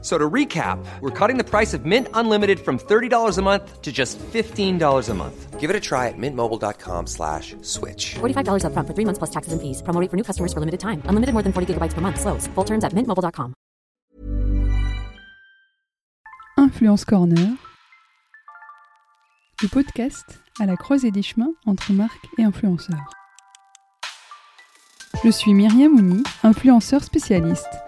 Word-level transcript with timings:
So 0.00 0.16
to 0.16 0.30
recap, 0.30 0.78
we're 1.00 1.10
cutting 1.10 1.38
the 1.38 1.44
price 1.44 1.74
of 1.74 1.84
Mint 1.84 2.06
Unlimited 2.14 2.60
from 2.60 2.78
$30 2.78 3.36
a 3.36 3.42
month 3.42 3.82
to 3.82 3.90
just 3.90 4.16
$15 4.18 5.08
a 5.08 5.14
month. 5.14 5.58
Give 5.58 5.70
it 5.70 5.74
a 5.74 5.80
try 5.80 6.06
at 6.06 6.14
mintmobile.com 6.16 7.08
slash 7.08 7.56
switch. 7.62 8.14
$45 8.20 8.62
upfront 8.62 8.86
for 8.86 8.94
three 8.94 9.04
months 9.04 9.18
plus 9.18 9.30
taxes 9.30 9.52
and 9.52 9.60
fees. 9.60 9.82
Promo 9.82 10.00
rate 10.00 10.08
for 10.08 10.16
new 10.16 10.22
customers 10.22 10.52
for 10.52 10.60
limited 10.60 10.78
time. 10.78 11.02
Unlimited 11.06 11.32
more 11.34 11.42
than 11.42 11.52
40 11.52 11.74
gigabytes 11.74 11.94
per 11.94 12.00
month. 12.00 12.20
Slows. 12.20 12.46
Full 12.54 12.64
terms 12.64 12.84
at 12.84 12.92
mintmobile.com. 12.92 13.54
Influence 16.58 17.04
Corner, 17.04 17.56
le 19.62 19.68
podcast 19.68 20.40
à 20.58 20.66
la 20.66 20.76
croisée 20.76 21.12
des 21.12 21.22
chemins 21.22 21.52
entre 21.66 21.92
marques 21.92 22.28
et 22.36 22.42
influenceurs. 22.42 23.10
Je 25.24 25.30
suis 25.30 25.54
Myriam 25.54 25.92
Mouni, 25.92 26.22
influenceur 26.42 27.02
spécialiste. 27.04 27.87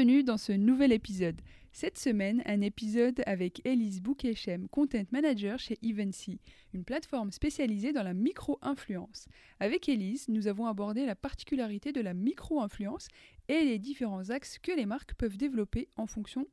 Bienvenue 0.00 0.24
dans 0.24 0.38
ce 0.38 0.52
nouvel 0.52 0.92
épisode. 0.92 1.42
Cette 1.72 1.98
semaine, 1.98 2.42
un 2.46 2.62
épisode 2.62 3.22
avec 3.26 3.60
Elise 3.66 4.00
Boukechem, 4.00 4.66
Content 4.70 5.04
Manager 5.10 5.58
chez 5.58 5.76
Evency, 5.82 6.40
une 6.72 6.84
plateforme 6.84 7.30
spécialisée 7.32 7.92
dans 7.92 8.02
la 8.02 8.14
micro-influence. 8.14 9.28
Avec 9.58 9.90
Elise, 9.90 10.26
nous 10.28 10.46
avons 10.46 10.64
abordé 10.64 11.04
la 11.04 11.14
particularité 11.14 11.92
de 11.92 12.00
la 12.00 12.14
micro-influence 12.14 13.08
et 13.48 13.62
les 13.62 13.78
différents 13.78 14.30
axes 14.30 14.58
que 14.58 14.72
les 14.72 14.86
marques 14.86 15.12
peuvent 15.16 15.36
développer 15.36 15.90
en 15.96 16.06
fonction 16.06 16.46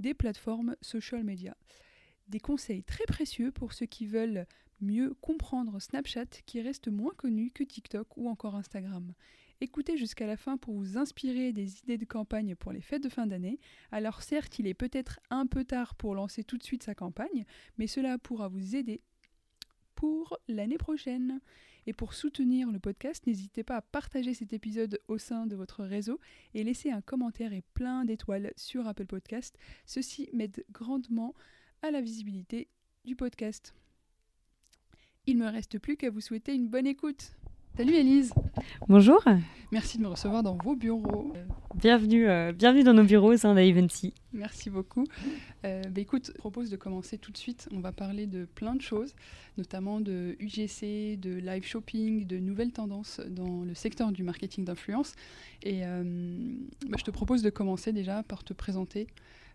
des 0.00 0.12
plateformes 0.12 0.74
social 0.82 1.22
media. 1.22 1.56
Des 2.26 2.40
conseils 2.40 2.82
très 2.82 3.04
précieux 3.04 3.52
pour 3.52 3.72
ceux 3.72 3.86
qui 3.86 4.06
veulent 4.06 4.46
mieux 4.80 5.14
comprendre 5.20 5.80
Snapchat 5.80 6.42
qui 6.44 6.60
reste 6.60 6.88
moins 6.88 7.14
connu 7.16 7.52
que 7.52 7.62
TikTok 7.62 8.16
ou 8.16 8.28
encore 8.28 8.56
Instagram. 8.56 9.14
Écoutez 9.62 9.98
jusqu'à 9.98 10.26
la 10.26 10.38
fin 10.38 10.56
pour 10.56 10.74
vous 10.74 10.96
inspirer 10.96 11.52
des 11.52 11.80
idées 11.80 11.98
de 11.98 12.06
campagne 12.06 12.56
pour 12.56 12.72
les 12.72 12.80
fêtes 12.80 13.02
de 13.02 13.10
fin 13.10 13.26
d'année. 13.26 13.60
Alors 13.92 14.22
certes, 14.22 14.58
il 14.58 14.66
est 14.66 14.72
peut-être 14.72 15.20
un 15.28 15.46
peu 15.46 15.64
tard 15.64 15.94
pour 15.96 16.14
lancer 16.14 16.44
tout 16.44 16.56
de 16.56 16.62
suite 16.62 16.82
sa 16.82 16.94
campagne, 16.94 17.44
mais 17.76 17.86
cela 17.86 18.16
pourra 18.16 18.48
vous 18.48 18.74
aider 18.74 19.02
pour 19.94 20.38
l'année 20.48 20.78
prochaine. 20.78 21.40
Et 21.86 21.92
pour 21.92 22.14
soutenir 22.14 22.70
le 22.70 22.78
podcast, 22.78 23.26
n'hésitez 23.26 23.62
pas 23.62 23.76
à 23.76 23.82
partager 23.82 24.32
cet 24.32 24.54
épisode 24.54 24.98
au 25.08 25.18
sein 25.18 25.46
de 25.46 25.56
votre 25.56 25.84
réseau 25.84 26.20
et 26.54 26.64
laisser 26.64 26.90
un 26.90 27.02
commentaire 27.02 27.52
et 27.52 27.62
plein 27.74 28.06
d'étoiles 28.06 28.52
sur 28.56 28.86
Apple 28.86 29.06
Podcast. 29.06 29.58
Ceci 29.84 30.30
m'aide 30.32 30.64
grandement 30.70 31.34
à 31.82 31.90
la 31.90 32.00
visibilité 32.00 32.68
du 33.04 33.14
podcast. 33.14 33.74
Il 35.26 35.36
me 35.36 35.46
reste 35.46 35.78
plus 35.78 35.98
qu'à 35.98 36.10
vous 36.10 36.20
souhaiter 36.22 36.54
une 36.54 36.68
bonne 36.68 36.86
écoute. 36.86 37.34
Salut 37.76 37.94
Elise 37.94 38.32
Bonjour, 38.88 39.24
Merci 39.72 39.98
de 39.98 40.02
me 40.02 40.08
recevoir 40.08 40.42
dans 40.42 40.56
vos 40.56 40.74
bureaux. 40.74 41.32
Bienvenue, 41.76 42.28
euh, 42.28 42.52
bienvenue 42.52 42.82
dans 42.82 42.92
nos 42.92 43.04
bureaux 43.04 43.32
au 43.32 43.36
sein 43.36 43.54
d'Avency. 43.54 44.12
Merci 44.32 44.68
beaucoup. 44.68 45.04
Euh, 45.64 45.82
bah, 45.84 46.00
écoute, 46.00 46.32
je 46.34 46.38
propose 46.38 46.70
de 46.70 46.76
commencer 46.76 47.18
tout 47.18 47.30
de 47.30 47.36
suite. 47.36 47.68
On 47.72 47.78
va 47.78 47.92
parler 47.92 48.26
de 48.26 48.46
plein 48.46 48.74
de 48.74 48.82
choses, 48.82 49.14
notamment 49.56 50.00
de 50.00 50.36
UGC, 50.40 51.16
de 51.20 51.34
live 51.34 51.64
shopping, 51.64 52.26
de 52.26 52.38
nouvelles 52.38 52.72
tendances 52.72 53.20
dans 53.28 53.62
le 53.62 53.74
secteur 53.74 54.10
du 54.10 54.24
marketing 54.24 54.64
d'influence. 54.64 55.14
Et 55.62 55.86
euh, 55.86 56.02
bah, 56.88 56.96
je 56.98 57.04
te 57.04 57.12
propose 57.12 57.42
de 57.42 57.50
commencer 57.50 57.92
déjà 57.92 58.24
par 58.24 58.42
te 58.42 58.52
présenter, 58.52 59.06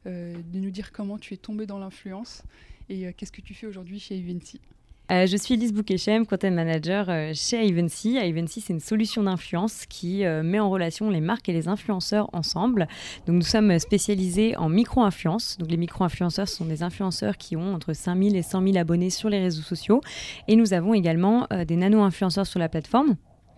de 0.05 0.59
nous 0.59 0.71
dire 0.71 0.93
comment 0.93 1.17
tu 1.17 1.33
es 1.33 1.37
tombé 1.37 1.65
dans 1.65 1.79
l'influence 1.79 2.43
et 2.89 3.11
qu'est-ce 3.13 3.31
que 3.31 3.41
tu 3.41 3.53
fais 3.53 3.67
aujourd'hui 3.67 3.99
chez 3.99 4.15
Evency. 4.15 4.61
Euh, 5.11 5.27
je 5.27 5.37
suis 5.37 5.53
Elise 5.53 5.71
Boukechem, 5.71 6.25
Content 6.25 6.49
Manager 6.49 7.05
euh, 7.09 7.31
chez 7.35 7.63
Ivancy. 7.63 8.17
Ivancy, 8.17 8.61
c'est 8.61 8.73
une 8.73 8.79
solution 8.79 9.21
d'influence 9.21 9.85
qui 9.85 10.25
euh, 10.25 10.41
met 10.41 10.59
en 10.59 10.69
relation 10.69 11.11
les 11.11 11.21
marques 11.21 11.47
et 11.47 11.53
les 11.53 11.67
influenceurs 11.67 12.27
ensemble. 12.33 12.87
Donc, 13.27 13.35
nous 13.35 13.43
sommes 13.43 13.77
spécialisés 13.77 14.57
en 14.57 14.67
micro-influence. 14.67 15.59
Donc, 15.59 15.69
les 15.69 15.77
micro-influenceurs 15.77 16.47
sont 16.47 16.65
des 16.65 16.81
influenceurs 16.81 17.37
qui 17.37 17.55
ont 17.55 17.75
entre 17.75 17.93
5000 17.93 18.35
et 18.35 18.41
100 18.41 18.63
000 18.63 18.77
abonnés 18.77 19.11
sur 19.11 19.29
les 19.29 19.39
réseaux 19.39 19.61
sociaux. 19.61 20.01
Et 20.47 20.55
nous 20.55 20.73
avons 20.73 20.95
également 20.95 21.47
des 21.67 21.75
nano-influenceurs 21.75 22.47
sur 22.47 22.59
la 22.59 22.69
plateforme 22.69 23.15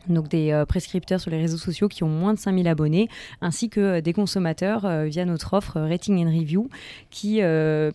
donc 0.09 0.30
des 0.30 0.63
prescripteurs 0.69 1.19
sur 1.19 1.31
les 1.31 1.38
réseaux 1.38 1.57
sociaux 1.57 1.90
qui 1.90 2.06
ont 2.06 2.07
moins 2.07 2.34
de 2.34 2.40
5000 2.40 2.66
abonnés, 2.69 3.09
ainsi 3.41 3.69
que 3.69 4.00
des 4.00 4.13
consommateurs 4.13 4.88
via 5.03 5.25
notre 5.25 5.53
offre 5.53 5.81
Rating 5.81 6.25
and 6.25 6.30
Review 6.30 6.69
qui 7.09 7.41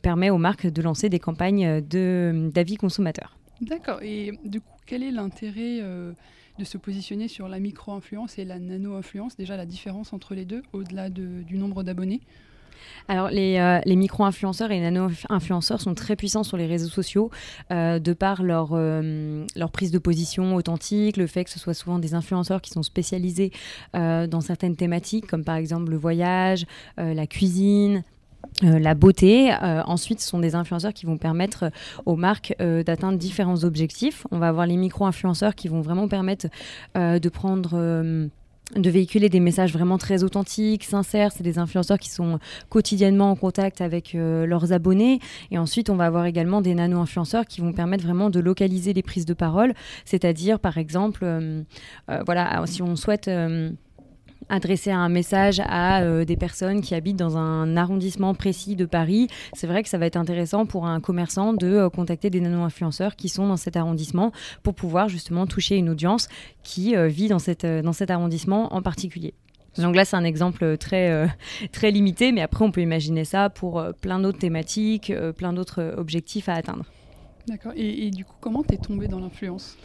permet 0.03 0.29
aux 0.29 0.37
marques 0.37 0.67
de 0.67 0.83
lancer 0.83 1.09
des 1.09 1.19
campagnes 1.19 1.81
d'avis 1.81 2.77
consommateurs. 2.77 3.39
D'accord. 3.63 4.03
Et 4.03 4.33
du 4.45 4.61
coup, 4.61 4.67
quel 4.87 5.03
est 5.03 5.13
l'intérêt 5.13 5.79
euh, 5.81 6.13
de 6.59 6.65
se 6.65 6.79
positionner 6.79 7.29
sur 7.29 7.49
la 7.49 7.61
micro-influence 7.61 8.39
et 8.39 8.45
la 8.45 8.59
nano-influence? 8.59 9.37
Déjà, 9.37 9.57
la 9.57 9.67
différence 9.67 10.13
entre 10.13 10.35
les 10.35 10.45
deux, 10.45 10.63
au-delà 10.73 11.11
de- 11.11 11.43
du 11.43 11.57
nombre 11.57 11.85
d'abonnés? 11.85 12.21
Alors, 13.07 13.29
les, 13.29 13.59
euh, 13.59 13.79
les 13.85 13.95
micro-influenceurs 13.95 14.73
et 14.73 14.81
nano-influenceurs 14.81 15.81
sont 15.81 15.95
très 15.95 16.17
puissants 16.17 16.43
sur 16.43 16.57
les 16.57 16.67
réseaux 16.67 16.89
sociaux 16.89 17.31
euh, 17.71 18.01
de 18.01 18.13
par 18.13 18.43
leur, 18.43 18.75
leur 18.75 19.71
prise 19.71 19.93
de 19.93 19.99
position 19.99 20.57
authentique, 20.57 21.17
le 21.17 21.29
fait 21.29 21.45
que 21.45 21.51
ce 21.51 21.61
soit 21.61 21.75
souvent 21.75 22.01
des 22.01 22.15
influenceurs 22.15 22.61
qui 22.61 22.71
sont 22.71 22.83
spécialisés 22.83 23.53
dans 23.95 24.41
certaines 24.41 24.75
thématiques, 24.77 25.29
comme 25.29 25.45
par 25.45 25.57
exemple 25.57 25.91
le 25.91 25.97
voyage, 25.97 26.67
la 26.97 27.27
cuisine. 27.27 28.03
Euh, 28.65 28.79
la 28.79 28.95
beauté. 28.95 29.53
Euh, 29.53 29.83
ensuite, 29.87 30.21
ce 30.21 30.29
sont 30.29 30.39
des 30.39 30.55
influenceurs 30.55 30.93
qui 30.93 31.07
vont 31.07 31.17
permettre 31.17 31.65
euh, 31.65 31.71
aux 32.07 32.17
marques 32.17 32.55
d'atteindre 32.59 33.19
différents 33.19 33.65
objectifs. 33.65 34.27
On 34.31 34.39
va 34.39 34.49
avoir 34.49 34.67
les 34.67 34.77
micro-influenceurs 34.77 35.55
qui 35.55 35.69
vont 35.69 35.81
vraiment 35.81 36.09
permettre 36.09 36.47
de 36.95 37.29
prendre 37.29 37.77
de 38.77 38.91
véhiculer 38.91 39.29
des 39.29 39.41
messages 39.41 39.73
vraiment 39.73 39.99
très 39.99 40.23
authentiques, 40.23 40.85
sincères. 40.85 41.33
C'est 41.33 41.43
des 41.43 41.59
influenceurs 41.59 41.99
qui 41.99 42.11
sont 42.11 42.39
quotidiennement 42.69 43.31
en 43.31 43.37
contact 43.37 43.81
avec 43.81 44.15
leurs 44.15 44.73
abonnés. 44.73 45.21
Et 45.51 45.59
ensuite, 45.59 45.91
on 45.91 45.97
va 45.97 46.07
avoir 46.07 46.27
également 46.27 46.61
des 46.61 46.75
nano-influenceurs 46.75 47.47
qui 47.47 47.61
vont 47.61 47.73
permettre 47.73 48.05
vraiment 48.05 48.31
de 48.31 48.41
localiser 48.41 48.93
les 48.93 49.03
prises 49.03 49.27
de 49.27 49.35
parole. 49.35 49.75
C'est-à-dire, 50.05 50.59
par 50.59 50.79
exemple, 50.79 51.27
voilà, 52.27 52.63
si 52.67 52.83
on 52.83 52.97
souhaite... 52.97 53.31
adresser 54.49 54.91
un 54.91 55.09
message 55.09 55.61
à 55.65 56.03
euh, 56.03 56.25
des 56.25 56.37
personnes 56.37 56.81
qui 56.81 56.95
habitent 56.95 57.19
dans 57.19 57.37
un 57.37 57.77
arrondissement 57.77 58.35
précis 58.35 58.77
de 58.77 58.85
Paris, 58.85 59.29
c'est 59.53 59.67
vrai 59.67 59.83
que 59.83 59.89
ça 59.89 59.99
va 59.99 60.07
être 60.07 60.17
intéressant 60.17 60.67
pour 60.67 60.87
un 60.87 61.01
commerçant 61.01 61.53
de 61.53 61.67
euh, 61.67 61.91
contacter 61.91 62.31
des 62.31 62.41
nano-influenceurs 62.41 63.17
qui 63.17 63.29
sont 63.29 63.47
dans 63.47 63.57
cet 63.57 63.77
arrondissement 63.77 64.33
pour 64.63 64.75
pouvoir 64.75 65.09
justement 65.09 65.47
toucher 65.47 65.77
une 65.77 65.89
audience 65.89 66.29
qui 66.63 66.97
euh, 66.97 67.09
vit 67.09 67.29
dans, 67.29 67.39
cette, 67.39 67.67
dans 67.67 67.93
cet 67.93 68.11
arrondissement 68.11 68.75
en 68.75 68.83
particulier. 68.83 69.35
Donc 69.79 69.97
là, 69.97 70.05
c'est 70.05 70.17
un 70.17 70.25
exemple 70.25 70.77
très, 70.77 71.27
très 71.73 71.91
limité, 71.91 72.31
mais 72.31 72.43
après, 72.43 72.63
on 72.65 72.71
peut 72.71 72.83
imaginer 72.83 73.25
ça 73.25 73.49
pour 73.49 73.83
plein 74.03 74.19
d'autres 74.19 74.39
thématiques, 74.39 75.11
plein 75.39 75.55
d'autres 75.55 75.95
objectifs 75.97 76.51
à 76.51 76.55
atteindre. 76.55 76.85
D'accord. 77.49 77.73
Et, 77.75 78.07
et 78.07 78.11
du 78.11 78.25
coup, 78.25 78.35
comment 78.41 78.63
t'es 78.63 78.77
tombée 78.77 79.09
dans 79.09 79.19
l'influence? 79.19 79.77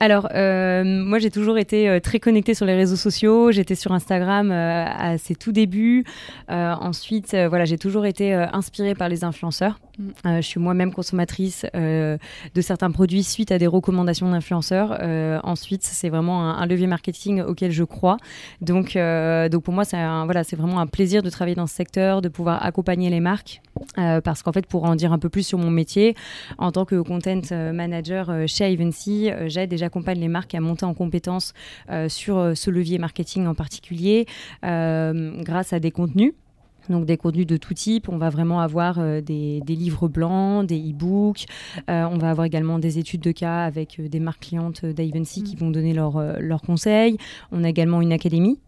Alors, 0.00 0.28
euh, 0.34 0.84
moi, 0.84 1.18
j'ai 1.18 1.30
toujours 1.30 1.58
été 1.58 1.88
euh, 1.88 2.00
très 2.00 2.20
connectée 2.20 2.54
sur 2.54 2.66
les 2.66 2.74
réseaux 2.74 2.96
sociaux. 2.96 3.50
J'étais 3.50 3.74
sur 3.74 3.92
Instagram 3.92 4.50
euh, 4.50 4.84
à 4.86 5.18
ses 5.18 5.34
tout 5.34 5.52
débuts. 5.52 6.04
Ensuite, 6.48 7.36
voilà, 7.48 7.64
j'ai 7.64 7.78
toujours 7.78 8.06
été 8.06 8.32
inspirée 8.34 8.94
par 8.94 9.08
les 9.08 9.24
influenceurs. 9.24 9.78
Mm. 9.98 10.36
Je 10.36 10.40
suis 10.40 10.60
moi-même 10.60 10.92
consommatrice 10.92 11.66
de 11.74 12.60
certains 12.60 12.90
produits 12.90 13.22
suite 13.22 13.52
à 13.52 13.58
des 13.58 13.66
recommandations 13.66 14.30
d'influenceurs. 14.30 14.98
Ensuite, 15.44 15.82
c'est 15.82 16.08
vraiment 16.08 16.42
un, 16.42 16.58
un 16.58 16.66
levier 16.66 16.86
marketing 16.86 17.42
auquel 17.42 17.70
je 17.70 17.84
crois. 17.84 18.16
Donc, 18.60 18.96
donc 18.96 19.62
pour 19.62 19.74
moi, 19.74 19.84
c'est 19.84 19.98
voilà, 20.24 20.44
c'est 20.44 20.56
vraiment 20.56 20.80
un 20.80 20.86
plaisir 20.86 21.22
de 21.22 21.30
travailler 21.30 21.56
dans 21.56 21.66
ce 21.66 21.74
secteur, 21.74 22.22
de 22.22 22.28
pouvoir 22.28 22.64
accompagner 22.64 23.10
les 23.10 23.20
marques. 23.20 23.60
Parce 23.96 24.42
qu'en 24.42 24.52
fait, 24.52 24.66
pour 24.66 24.84
en 24.84 24.94
dire 24.94 25.12
un 25.12 25.18
peu 25.18 25.28
plus 25.28 25.46
sur 25.46 25.58
mon 25.58 25.70
métier, 25.70 26.16
en 26.56 26.72
tant 26.72 26.84
que 26.84 27.00
content 27.00 27.42
manager 27.72 28.32
chez 28.46 28.72
Ivancy, 28.72 29.30
euh, 29.38 29.48
j'aide 29.48 29.72
et 29.72 29.76
j'accompagne 29.88 30.20
les 30.20 30.28
marques 30.28 30.54
à 30.54 30.60
monter 30.60 30.84
en 30.84 30.92
compétences 30.92 31.54
euh, 31.90 32.10
sur 32.10 32.36
euh, 32.36 32.54
ce 32.54 32.70
levier 32.70 32.98
marketing 32.98 33.46
en 33.46 33.54
particulier, 33.54 34.26
euh, 34.64 35.42
grâce 35.42 35.72
à 35.72 35.80
des 35.80 35.90
contenus. 35.90 36.34
Donc 36.90 37.04
des 37.04 37.16
contenus 37.16 37.46
de 37.46 37.56
tout 37.56 37.74
type. 37.74 38.08
On 38.08 38.18
va 38.18 38.30
vraiment 38.30 38.60
avoir 38.60 38.98
euh, 38.98 39.20
des, 39.20 39.60
livres 39.66 40.08
blancs, 40.08 40.66
des 40.66 40.78
e-books. 40.78 41.46
Euh, 41.90 42.06
on 42.10 42.18
va 42.18 42.30
avoir 42.30 42.46
également 42.46 42.78
des 42.78 42.98
études 42.98 43.20
de 43.20 43.32
cas 43.32 43.64
avec 43.64 44.00
des 44.00 44.20
marques 44.20 44.44
clientes 44.44 44.84
d'Ivancy 44.84 45.42
qui 45.42 45.56
mm. 45.56 45.58
vont 45.58 45.70
donner 45.70 45.92
leurs 45.92 46.62
conseils. 46.62 47.16
On 47.52 47.64
a 47.64 47.68
également 47.68 48.00
une 48.00 48.12
académie 48.12 48.58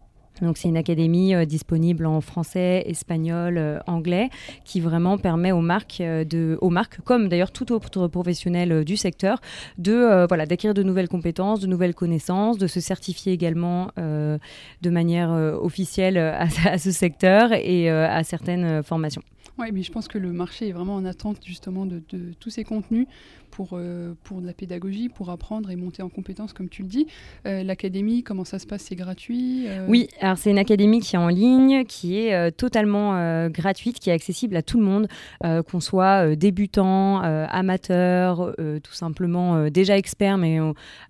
donc 0.43 0.59
c'est 0.59 0.69
une 0.69 0.77
académie 0.77 1.35
euh, 1.35 1.45
disponible 1.45 2.07
en 2.07 2.21
français, 2.21 2.83
espagnol, 2.87 3.59
euh, 3.59 3.79
anglais, 3.87 4.31
qui 4.65 4.81
vraiment 4.81 5.19
permet 5.19 5.53
aux 5.53 5.61
marques, 5.61 6.01
euh, 6.01 6.25
de, 6.25 6.59
aux 6.61 6.71
marques 6.71 7.01
comme 7.03 7.29
d'ailleurs 7.29 7.53
tout 7.53 7.73
autre 7.73 8.09
professionnel 8.09 8.85
du 8.85 8.97
secteur, 8.97 9.41
de 9.79 10.27
voilà 10.29 10.47
d'acquérir 10.47 10.75
de 10.75 10.83
nouvelles 10.83 11.09
compétences, 11.09 11.61
de 11.61 11.67
nouvelles 11.67 11.95
connaissances, 11.95 12.59
de 12.59 12.67
se 12.67 12.81
certifier 12.81 13.33
également 13.33 13.91
de 13.97 14.91
manière 14.91 15.31
officielle 15.31 16.19
à, 16.19 16.47
à, 16.67 16.79
ce 16.79 16.91
secteur 16.91 17.53
et 17.53 17.91
à 17.91 18.23
certaines 18.25 18.83
formations. 18.83 19.23
Oui, 19.61 19.67
mais 19.75 19.83
je 19.83 19.93
pense 19.93 20.09
que 20.09 20.17
le 20.17 20.33
marché 20.33 20.69
est 20.69 20.73
vraiment 20.73 20.95
en 20.95 21.05
attente 21.05 21.39
justement 21.45 21.85
de, 21.85 22.01
tous 22.41 22.49
ces 22.49 22.65
contenus 22.65 23.07
pour, 23.51 23.71
euh, 23.75 24.15
pour 24.25 24.41
de 24.41 24.47
la 24.47 24.55
pédagogie, 24.55 25.11
pour 25.11 25.29
apprendre 25.29 25.71
et 25.71 25.77
monter 25.77 26.03
en 26.03 26.09
compétences, 26.09 26.55
comme 26.55 26.71
tu 26.71 26.83
le 26.83 26.89
dis. 26.89 27.07
Euh, 27.47 27.62
l'académie, 27.62 28.23
comment 28.23 28.47
ça 28.47 28.59
se 28.59 28.67
passe? 28.67 28.83
C'est 28.83 28.95
gratuit 28.95 29.67
euh? 29.67 29.87
Oui, 29.87 30.09
alors 30.21 30.39
c'est 30.39 30.51
une 30.51 30.59
académie 30.59 31.01
qui 31.01 31.15
est 31.15 31.19
en 31.19 31.29
ligne, 31.29 31.85
qui 31.85 32.17
est 32.17 32.53
totalement 32.53 33.49
gratuite, 33.49 33.99
qui 33.99 34.09
est 34.09 34.15
accessible 34.15 34.57
à 34.57 34.62
tout 34.62 34.79
le 34.79 34.85
monde, 34.85 35.09
qu'on 35.43 35.81
soit 35.81 36.35
débutant, 36.37 37.21
amateur, 37.21 38.55
tout 38.83 38.95
simplement 38.95 39.69
déjà 39.69 39.99
expert, 39.99 40.39
mais 40.39 40.59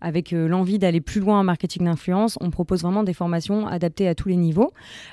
avec 0.00 0.32
l'envie 0.32 0.79
d'aller 0.79 1.00
plus 1.00 1.20
loin 1.20 1.41
en 1.41 1.44
marketing 1.44 1.85
d'influence. 1.85 2.37
On 2.41 2.50
propose 2.50 2.82
vraiment 2.82 3.05
des 3.05 3.14
formations 3.14 3.67
adaptées 3.67 4.08
à 4.08 4.14
tous 4.14 4.29
les 4.29 4.37
niveaux. 4.37 4.73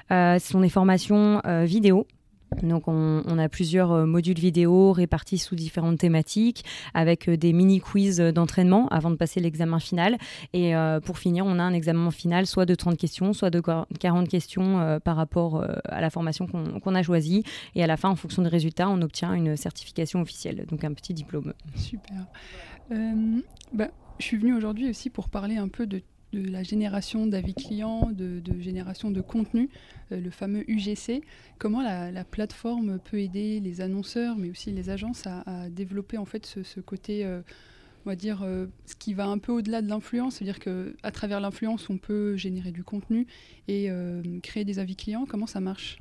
ce 0.09 0.39
sont 0.39 0.61
des 0.61 0.69
formations 0.69 1.41
vidéo 1.65 2.07
donc 2.63 2.87
on, 2.87 3.37
a 3.37 3.49
plusieurs 3.49 3.91
euh, 3.91 4.05
modules 4.05 4.39
vidéo 4.39 4.91
répartis 4.91 5.37
sous 5.37 5.55
différentes 5.55 5.99
thématiques 5.99 6.63
avec 6.93 7.27
euh, 7.27 7.37
des 7.37 7.53
mini 7.53 7.79
quiz 7.79 8.17
d'entraînement 8.19 8.87
avant 8.89 9.09
de 9.11 9.15
passer 9.15 9.39
l'examen 9.39 9.79
final. 9.79 10.17
Et 10.53 10.75
euh, 10.75 10.99
pour 10.99 11.19
finir, 11.19 11.45
on 11.45 11.59
a 11.59 11.63
un 11.63 11.73
examen 11.73 12.09
final 12.11 12.47
soit 12.47 12.65
de 12.65 12.75
30 12.75 12.97
questions, 12.97 13.33
soit 13.33 13.49
de 13.49 13.61
40 13.99 14.27
questions 14.27 14.99
par 15.03 15.15
rapport 15.15 15.63
à 15.85 16.01
la 16.01 16.09
formation 16.09 16.47
qu'on 16.47 16.95
a 16.95 17.03
choisie. 17.03 17.43
Et 17.75 17.83
à 17.83 17.87
la 17.87 17.97
fin, 17.97 18.09
en 18.09 18.15
fonction 18.15 18.41
des 18.41 18.49
résultats, 18.49 18.89
on 18.89 19.01
obtient 19.01 19.33
une 19.33 19.55
certification 19.57 20.21
officielle, 20.21 20.65
donc 20.67 20.83
un 20.83 20.93
petit 20.93 21.13
diplôme. 21.13 21.53
Super. 21.75 22.27
Bah, 23.73 23.89
je 24.19 24.25
suis 24.25 24.37
venue 24.37 24.55
aujourd'hui 24.55 24.89
aussi 24.89 25.09
pour 25.09 25.29
parler 25.29 25.57
un 25.57 25.67
peu 25.67 25.85
de 25.85 26.01
de 26.33 26.49
la 26.49 26.63
génération 26.63 27.27
d'avis 27.27 27.53
clients, 27.53 28.09
de, 28.11 28.41
génération 28.59 29.11
de 29.11 29.21
contenu, 29.21 29.69
euh, 30.11 30.19
le 30.19 30.29
fameux 30.29 30.69
UGC. 30.69 31.21
Comment 31.57 31.81
la, 31.81 32.23
plateforme 32.23 32.99
peut 32.99 33.19
aider 33.19 33.59
les 33.59 33.81
annonceurs, 33.81 34.35
mais 34.37 34.49
aussi 34.49 34.71
les 34.71 34.89
agences 34.89 35.25
à, 35.25 35.69
développer 35.69 36.17
en 36.17 36.25
fait 36.25 36.45
ce, 36.45 36.79
côté, 36.79 37.25
euh, 37.25 37.41
on 38.05 38.09
va 38.09 38.15
dire, 38.15 38.41
euh, 38.43 38.67
ce 38.85 38.95
qui 38.95 39.13
va 39.13 39.27
un 39.27 39.37
peu 39.37 39.51
au-delà 39.51 39.81
de 39.81 39.87
l'influence, 39.87 40.35
c'est-à-dire 40.35 40.59
qu'à 40.59 41.11
travers 41.11 41.39
l'influence, 41.39 41.89
on 41.89 41.97
peut 41.97 42.35
générer 42.35 42.71
du 42.71 42.83
contenu 42.83 43.27
et 43.67 43.89
créer 44.43 44.65
des 44.65 44.79
avis 44.79 44.95
clients. 44.95 45.25
Comment 45.27 45.47
ça 45.47 45.59
marche? 45.59 45.99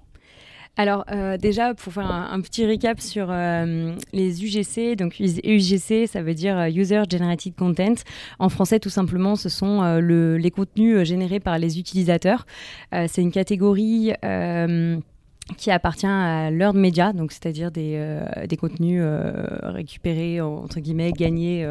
Alors 0.77 1.05
euh, 1.11 1.39
déjà, 1.39 1.75
pour 1.75 1.93
faire 1.93 2.11
un, 2.11 2.41
petit 2.43 2.67
récap 2.67 3.01
sur 3.01 3.29
euh, 3.31 3.95
les 4.13 4.45
UGC, 4.45 4.95
donc 4.97 5.19
UGC, 5.19 6.07
ça 6.07 6.23
veut 6.23 6.35
dire 6.35 6.59
euh, 6.59 6.69
User 6.69 7.03
Generated 7.11 7.55
Content. 7.57 7.95
En 8.39 8.51
français, 8.51 8.79
tout 8.79 8.91
simplement, 8.91 9.37
ce 9.37 9.49
sont 9.49 9.83
les 9.97 10.51
contenus 10.51 11.03
générés 11.05 11.41
par 11.41 11.59
les 11.59 11.79
utilisateurs. 11.79 12.47
C'est 12.93 13.23
une 13.23 13.33
catégorie 13.33 14.13
qui 15.57 15.71
appartient 15.71 16.07
à 16.07 16.51
l'heure 16.51 16.75
de 16.75 16.79
média, 16.79 17.13
donc 17.13 17.33
c'est-à-dire 17.33 17.71
des, 17.71 18.57
contenus 18.59 19.03
récupérés 19.63 20.41
entre 20.41 20.81
guillemets, 20.81 21.13
gagnés 21.13 21.67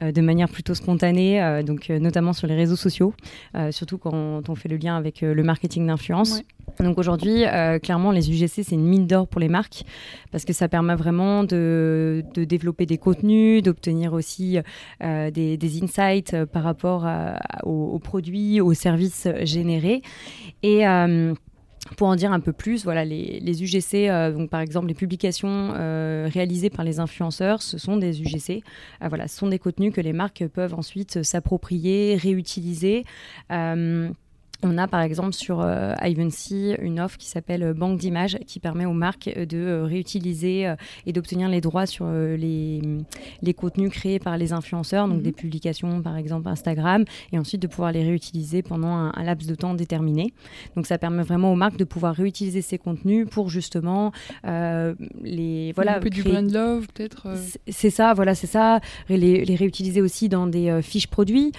de 0.00 0.20
manière 0.20 0.48
plutôt 0.48 0.74
spontanée, 0.74 1.62
donc 1.64 1.88
notamment 1.88 2.32
sur 2.32 2.46
les 2.46 2.54
réseaux 2.54 2.76
sociaux, 2.76 3.14
surtout 3.70 3.98
quand 3.98 4.48
on 4.48 4.54
fait 4.54 4.68
le 4.68 4.76
lien 4.76 4.96
avec 4.96 5.22
le 5.22 5.42
marketing 5.42 5.86
d'influence. 5.86 6.42
Donc 6.80 6.98
aujourd'hui, 6.98 7.44
clairement, 7.82 8.10
les 8.10 8.30
UGC 8.30 8.64
c'est 8.64 8.74
une 8.74 8.86
mine 8.86 9.06
d'or 9.06 9.28
pour 9.28 9.40
les 9.40 9.48
marques 9.48 9.84
parce 10.32 10.44
que 10.44 10.52
ça 10.52 10.68
permet 10.68 10.96
vraiment 10.96 11.44
de, 11.44 12.24
développer 12.34 12.84
des 12.84 12.98
contenus, 12.98 13.62
d'obtenir 13.62 14.12
aussi 14.12 14.58
des, 15.00 15.56
des, 15.56 15.82
insights 15.82 16.44
par 16.46 16.64
rapport 16.64 17.06
aux, 17.62 17.98
produits, 18.00 18.60
aux 18.60 18.74
services 18.74 19.28
générés 19.44 20.02
et 20.62 20.84
pour 21.96 22.08
en 22.08 22.16
dire 22.16 22.32
un 22.32 22.40
peu 22.40 22.52
plus, 22.52 22.84
voilà, 22.84 23.04
les, 23.04 23.62
UGC, 23.62 24.08
euh, 24.08 24.32
donc 24.32 24.50
par 24.50 24.60
exemple 24.60 24.88
les 24.88 24.94
publications 24.94 25.72
euh, 25.74 26.28
réalisées 26.32 26.70
par 26.70 26.84
les 26.84 26.98
influenceurs, 26.98 27.62
ce 27.62 27.78
sont 27.78 27.96
des 27.96 28.22
UGC. 28.22 28.62
Euh, 29.02 29.08
voilà, 29.08 29.28
ce 29.28 29.36
sont 29.36 29.48
des 29.48 29.58
contenus 29.58 29.92
que 29.92 30.00
les 30.00 30.12
marques 30.12 30.46
peuvent 30.48 30.74
ensuite 30.74 31.22
s'approprier, 31.22 32.16
réutiliser. 32.16 33.04
On 34.64 34.78
a 34.78 34.88
par 34.88 35.02
exemple 35.02 35.34
sur 35.34 35.60
euh, 35.60 35.92
Ivancy 36.02 36.74
une 36.80 36.98
offre 36.98 37.18
qui 37.18 37.28
s'appelle 37.28 37.62
euh, 37.62 37.74
Banque 37.74 37.98
d'images 37.98 38.38
qui 38.46 38.60
permet 38.60 38.86
aux 38.86 38.94
marques 38.94 39.28
euh, 39.36 39.44
de 39.44 39.82
réutiliser 39.82 40.72
et 41.04 41.12
d'obtenir 41.12 41.50
les 41.50 41.60
droits 41.60 41.84
sur 41.84 42.06
les, 42.06 42.80
les, 43.42 43.54
contenus 43.54 43.90
créés 43.90 44.18
par 44.18 44.38
les 44.38 44.54
influenceurs, 44.54 45.06
donc 45.06 45.18
mhm. 45.18 45.22
des 45.22 45.32
publications 45.32 46.00
par 46.00 46.16
exemple 46.16 46.48
Instagram, 46.48 47.04
et 47.32 47.38
ensuite 47.38 47.60
de 47.60 47.66
pouvoir 47.66 47.92
les 47.92 48.02
réutiliser 48.02 48.62
pendant 48.62 48.88
un, 48.88 49.22
laps 49.22 49.46
de 49.46 49.54
temps 49.54 49.74
déterminé. 49.74 50.32
Donc 50.76 50.86
ça 50.86 50.96
permet 50.96 51.22
vraiment 51.22 51.52
aux 51.52 51.56
marques 51.56 51.76
de 51.76 51.84
pouvoir 51.84 52.14
réutiliser 52.14 52.62
ces 52.62 52.78
contenus 52.78 53.28
pour 53.30 53.50
justement 53.50 54.12
les 54.44 55.72
voilà 55.72 55.98
un 55.98 56.00
peu 56.00 56.10
du 56.10 56.22
brand 56.22 56.50
love 56.50 56.86
peut-être. 56.94 57.28
C'est 57.68 57.90
ça, 57.90 58.14
voilà, 58.14 58.34
c'est 58.34 58.46
ça. 58.46 58.80
Les, 59.08 59.44
les, 59.44 59.56
réutiliser 59.56 60.00
aussi 60.00 60.28
dans 60.28 60.46
des 60.46 60.80
fiches 60.82 61.08
produits 61.08 61.52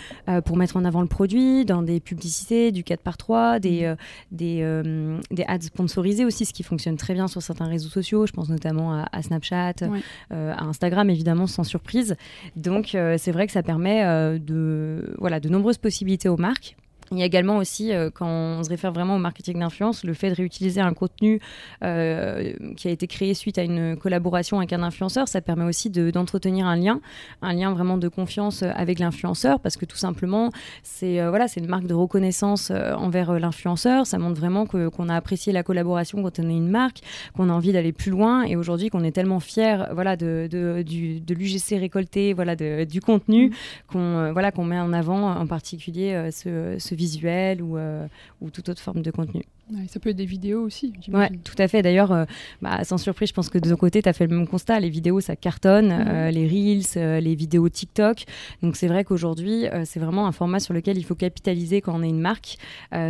pour 0.45 0.57
mettre 0.57 0.77
en 0.77 0.85
avant 0.85 1.01
le 1.01 1.07
produit, 1.07 1.65
dans 1.65 1.83
des 1.83 1.99
publicités, 1.99 2.71
du 2.71 2.83
par 3.01 3.17
3, 3.17 3.59
des, 3.59 3.81
mm. 3.81 3.85
euh, 3.85 3.95
des, 4.31 4.59
euh, 4.61 5.19
des, 5.31 5.43
ads 5.47 5.61
sponsorisés 5.61 6.25
aussi, 6.25 6.45
ce 6.45 6.53
qui 6.53 6.63
fonctionne 6.63 6.97
très 6.97 7.13
bien 7.13 7.27
sur 7.27 7.41
certains 7.41 7.67
réseaux 7.67 7.89
sociaux. 7.89 8.25
Je 8.25 8.31
pense 8.31 8.49
notamment 8.49 9.03
à, 9.11 9.21
Snapchat, 9.21 9.73
euh, 9.83 10.53
à 10.53 10.63
Instagram, 10.63 11.09
évidemment, 11.09 11.47
sans 11.47 11.63
surprise. 11.63 12.15
Donc, 12.55 12.89
c'est 13.17 13.31
vrai 13.31 13.47
que 13.47 13.53
ça 13.53 13.63
permet 13.63 14.03
de, 14.39 15.15
voilà, 15.17 15.39
de 15.39 15.49
nombreuses 15.49 15.77
possibilités 15.77 16.29
aux 16.29 16.37
marques. 16.37 16.75
Il 17.11 17.19
y 17.19 17.21
a 17.21 17.25
également 17.25 17.57
aussi, 17.57 17.93
euh, 17.93 18.09
quand 18.11 18.27
on 18.27 18.63
se 18.63 18.69
réfère 18.69 18.91
vraiment 18.91 19.15
au 19.15 19.19
marketing 19.19 19.59
d'influence, 19.59 20.03
le 20.03 20.13
fait 20.13 20.29
de 20.29 20.35
réutiliser 20.35 20.81
un 20.81 20.93
contenu 20.93 21.39
euh, 21.83 22.53
qui 22.77 22.87
a 22.87 22.91
été 22.91 23.05
créé 23.05 23.33
suite 23.35 23.57
à 23.59 23.63
une 23.63 23.95
collaboration 23.95 24.57
avec 24.57 24.73
un 24.73 24.81
influenceur, 24.81 25.27
ça 25.27 25.41
permet 25.41 25.65
aussi 25.65 25.89
d'entretenir 25.89 26.65
un 26.65 26.75
lien, 26.75 27.01
un 27.41 27.53
lien 27.53 27.71
vraiment 27.71 27.97
de 27.97 28.07
confiance 28.07 28.63
avec 28.63 28.99
l'influenceur, 28.99 29.59
parce 29.59 29.77
que 29.77 29.85
tout 29.85 29.97
simplement, 29.97 30.49
c'est 30.81 31.21
euh, 31.21 31.29
voilà, 31.29 31.47
c'est 31.47 31.59
une 31.59 31.67
marque 31.67 31.85
de 31.85 31.93
reconnaissance 31.93 32.71
envers 32.71 33.33
l'influenceur. 33.33 34.07
Ça 34.07 34.17
montre 34.17 34.39
vraiment 34.39 34.65
qu'on 34.65 35.09
a 35.09 35.15
apprécié 35.15 35.53
la 35.53 35.63
collaboration 35.63 36.23
quand 36.23 36.39
on 36.39 36.49
est 36.49 36.57
une 36.57 36.69
marque, 36.69 37.01
qu'on 37.35 37.49
a 37.49 37.53
envie 37.53 37.71
d'aller 37.71 37.91
plus 37.91 38.11
loin, 38.11 38.43
et 38.43 38.55
aujourd'hui 38.55 38.89
qu'on 38.89 39.03
est 39.03 39.11
tellement 39.11 39.39
fier, 39.39 39.89
voilà, 39.93 40.15
de, 40.15 40.47
de, 40.49 40.83
de 40.83 41.33
l'UGC 41.33 41.79
récolté, 41.79 42.33
voilà, 42.33 42.55
du 42.55 43.01
contenu, 43.01 43.49
mmh. 43.49 43.53
qu'on 43.91 44.31
voilà, 44.33 44.51
qu'on 44.51 44.65
met 44.65 44.79
en 44.79 44.91
avant 44.91 45.35
en 45.35 45.45
particulier 45.45 46.29
ce, 46.31 46.75
ce 46.79 46.94
visuel 46.95 47.61
ou, 47.61 47.77
euh, 47.77 48.07
ou 48.41 48.49
toute 48.49 48.69
autre 48.69 48.81
forme 48.81 49.01
de 49.01 49.11
contenu. 49.11 49.43
ça 49.87 49.99
peut 49.99 50.09
être 50.09 50.15
des 50.15 50.25
vidéos 50.25 50.63
aussi. 50.63 50.93
Oui, 51.07 51.25
tout 51.43 51.55
à 51.57 51.67
fait. 51.67 51.81
D'ailleurs, 51.81 52.11
euh, 52.11 52.25
bah, 52.61 52.83
sans 52.83 52.97
surprise, 52.97 53.29
je 53.29 53.33
pense 53.33 53.49
que 53.49 53.57
de 53.57 53.69
ton 53.69 53.75
côté, 53.75 54.01
tu 54.01 54.09
as 54.09 54.13
fait 54.13 54.27
le 54.27 54.35
même 54.35 54.47
constat. 54.47 54.79
Les 54.79 54.89
vidéos, 54.89 55.19
ça 55.19 55.35
cartonne, 55.35 55.91
euh, 55.91 56.31
les 56.31 56.47
Reels, 56.47 57.21
les 57.21 57.35
vidéos 57.35 57.69
TikTok. 57.69 58.25
Donc, 58.61 58.75
c'est 58.75 58.87
vrai 58.87 59.03
qu'aujourd'hui, 59.03 59.65
c'est 59.85 59.99
vraiment 59.99 60.27
un 60.27 60.31
format 60.31 60.59
sur 60.59 60.73
lequel 60.73 60.97
il 60.97 61.03
faut 61.03 61.15
capitaliser 61.15 61.81
quand 61.81 61.99
on 61.99 62.03
est 62.03 62.09
une 62.09 62.21
marque, 62.21 62.57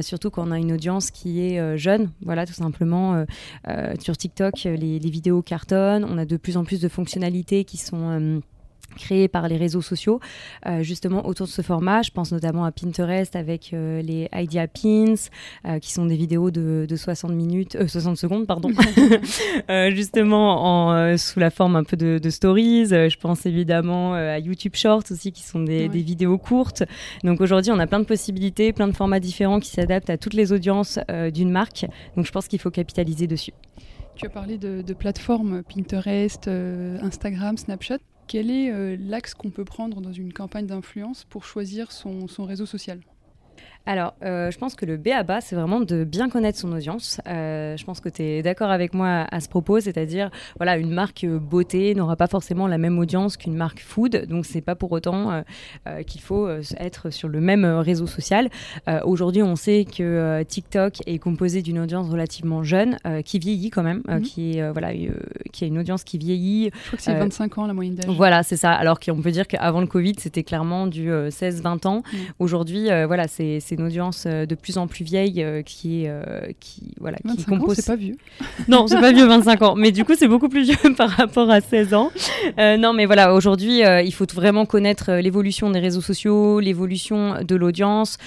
surtout 0.02 0.30
quand 0.30 0.48
on 0.48 0.52
a 0.52 0.58
une 0.58 0.72
audience 0.72 1.12
qui 1.12 1.42
est 1.42 1.78
jeune. 1.78 2.12
Voilà, 2.22 2.46
tout 2.46 2.54
simplement. 2.54 3.26
sur 4.00 4.18
TikTok, 4.18 4.64
les, 4.64 5.00
les, 5.00 5.10
vidéos 5.10 5.42
cartonnent. 5.42 6.06
On 6.06 6.18
a 6.18 6.26
de 6.26 6.38
plus 6.38 6.58
en 6.58 6.64
plus 6.64 6.82
de 6.82 6.88
fonctionnalités 6.88 7.64
qui 7.64 7.78
sont 7.78 8.42
créés 8.96 9.28
par 9.28 9.48
les 9.48 9.58
réseaux 9.58 9.82
sociaux, 9.82 10.20
euh, 10.66 10.84
justement 10.84 11.26
autour 11.28 11.48
de 11.48 11.52
ce 11.52 11.62
format. 11.62 12.02
Je 12.02 12.12
pense 12.12 12.32
notamment 12.32 12.66
à 12.66 12.72
Pinterest 12.72 13.36
avec 13.36 13.74
euh, 13.74 14.02
les 14.02 14.30
Idea 14.34 14.68
Pins, 14.68 15.16
euh, 15.66 15.80
qui 15.80 15.92
sont 15.92 16.06
des 16.06 16.16
vidéos 16.16 16.52
de, 16.52 16.88
60 16.96 17.32
minutes, 17.32 17.78
60 17.88 18.18
secondes, 18.18 18.48
pardon, 18.48 18.70
justement 19.90 20.90
en, 20.90 21.18
sous 21.18 21.40
la 21.40 21.50
forme 21.50 21.76
un 21.76 21.84
peu 21.84 21.98
de, 21.98 22.30
stories. 22.30 22.88
je 22.88 23.18
pense 23.18 23.46
évidemment 23.46 24.14
à 24.14 24.40
YouTube 24.40 24.76
Shorts 24.76 25.04
aussi, 25.12 25.32
qui 25.32 25.44
sont 25.44 25.62
des, 25.62 25.88
vidéos 25.88 26.38
courtes. 26.38 26.84
Donc 27.24 27.42
aujourd'hui, 27.42 27.72
on 27.72 27.80
a 27.80 27.88
plein 27.88 28.00
de 28.00 28.06
possibilités, 28.06 28.74
plein 28.74 28.88
de 28.88 28.96
formats 28.96 29.20
différents 29.20 29.60
qui 29.60 29.70
s'adaptent 29.70 30.10
à 30.10 30.18
toutes 30.18 30.34
les 30.34 30.52
audiences 30.52 31.00
d'une 31.34 31.52
marque. 31.52 31.86
Donc 32.16 32.26
je 32.26 32.32
pense 32.32 32.48
qu'il 32.48 32.60
faut 32.60 32.72
capitaliser 32.72 33.28
dessus. 33.28 33.54
Tu 34.16 34.26
as 34.26 34.30
parlé 34.30 34.58
de, 34.58 34.82
de 34.82 34.94
plateformes 34.94 35.64
Pinterest, 35.64 36.48
Instagram, 36.48 37.58
Snapchat. 37.58 37.98
Quel 38.28 38.50
est 38.50 38.72
euh, 38.72 38.98
l'axe 39.00 39.34
qu'on 39.36 39.52
peut 39.52 39.66
prendre 39.66 40.02
dans 40.02 40.12
une 40.12 40.34
campagne 40.34 40.66
d'influence 40.66 41.24
pour 41.26 41.46
choisir 41.46 41.92
son, 41.92 42.28
réseau 42.40 42.66
social? 42.66 43.00
Alors, 43.86 44.16
euh, 44.24 44.50
je 44.52 44.58
pense 44.58 44.74
que 44.76 44.86
le 44.86 44.98
B 44.98 45.10
à 45.10 45.24
bas, 45.24 45.42
c'est 45.42 45.56
vraiment 45.56 45.80
de 45.80 46.04
bien 46.04 46.30
connaître 46.30 46.58
son 46.58 46.72
audience. 46.72 47.22
Euh, 47.28 47.78
je 47.78 47.84
pense 47.86 48.00
que 48.00 48.10
tu 48.10 48.24
es 48.24 48.42
d'accord 48.42 48.72
avec 48.72 48.94
moi 48.94 49.28
à 49.32 49.40
ce 49.40 49.48
propos, 49.48 49.80
c'est-à-dire, 49.80 50.32
voilà, 50.58 50.78
une 50.78 50.90
marque 50.92 51.26
beauté 51.26 51.94
n'aura 51.94 52.16
pas 52.16 52.28
forcément 52.28 52.68
la 52.68 52.78
même 52.80 52.98
audience 52.98 53.38
qu'une 53.38 53.56
marque 53.56 53.82
food, 53.82 54.26
donc 54.28 54.46
c'est 54.46 54.62
pas 54.62 54.76
pour 54.76 54.92
autant 54.92 55.44
euh, 55.88 56.02
qu'il 56.04 56.22
faut 56.22 56.50
être 56.80 57.10
sur 57.12 57.28
le 57.28 57.40
même 57.42 57.66
réseau 57.66 58.08
social. 58.08 58.50
Aujourd'hui, 59.04 59.44
on 59.44 59.56
sait 59.56 59.86
que 59.86 60.44
TikTok 60.44 60.96
est 61.06 61.20
composé 61.20 61.62
d'une 61.62 61.80
audience 61.80 62.10
relativement 62.10 62.64
jeune, 62.64 62.98
qui 63.24 63.40
vieillit 63.40 63.70
quand 63.70 63.84
même, 63.84 64.02
Mhm. 64.08 64.22
qui, 64.22 64.58
est, 64.58 64.72
voilà, 64.72 64.92
qui 65.52 65.64
a 65.64 65.68
une 65.68 65.78
audience 65.80 66.04
qui 66.04 66.18
vieillit. 66.18 66.72
Je 66.74 66.88
crois 66.88 66.98
que 66.98 67.04
c'est 67.04 67.16
Euh, 67.16 67.20
25 67.20 67.58
ans 67.58 67.68
la 67.68 67.74
moyenne 67.74 67.96
d'âge. 67.96 68.16
Voilà, 68.16 68.44
c'est 68.44 68.58
ça. 68.58 68.72
Alors 68.72 69.00
qu'on 69.00 69.22
peut 69.22 69.32
dire 69.32 69.48
qu'avant 69.48 69.82
le 69.82 69.88
Covid, 69.88 70.14
c'était 70.18 70.44
clairement 70.44 70.88
du 70.88 71.10
16-20 71.30 71.86
ans. 71.86 72.02
Mm. 72.12 72.18
Aujourd'hui, 72.40 72.90
euh, 72.92 73.06
voilà, 73.08 73.28
c'est 73.28 73.60
c'est 73.76 73.82
une 73.82 73.88
audience 73.88 74.24
euh, 74.26 74.46
de 74.46 74.56
plus 74.56 74.78
en 74.78 74.88
plus 74.88 75.04
vieille 75.04 75.44
euh, 75.44 75.62
qui 75.62 76.04
est, 76.04 76.10
euh, 76.10 76.52
qui, 76.60 76.94
voilà, 77.00 77.18
qui 77.18 77.28
25 77.28 77.52
ans, 77.52 77.60
compose. 77.60 77.76
c'est 77.76 77.86
pas 77.86 77.96
vieux. 77.96 78.16
Non, 78.68 78.88
c'est 78.88 79.00
pas 79.00 79.12
vieux 79.12 79.26
25 79.26 79.62
ans, 79.62 79.76
mais 79.76 79.92
du 79.92 80.06
coup, 80.06 80.14
c'est 80.16 80.28
beaucoup 80.28 80.50
plus 80.50 80.64
vieux 80.64 80.94
par 80.98 81.10
rapport 81.10 81.50
à 81.50 81.62
16 81.62 81.94
ans. 81.94 82.12
Non, 82.58 82.94
mais 82.94 83.06
voilà, 83.06 83.34
aujourd'hui, 83.34 83.82
il 83.82 84.14
faut 84.14 84.26
vraiment 84.34 84.66
connaître 84.66 85.14
l'évolution 85.14 85.70
des 85.70 85.80
réseaux 85.80 86.02
sociaux, 86.02 86.60
l'évolution 86.60 87.44
de 87.44 87.56
l'audience. 87.56 88.18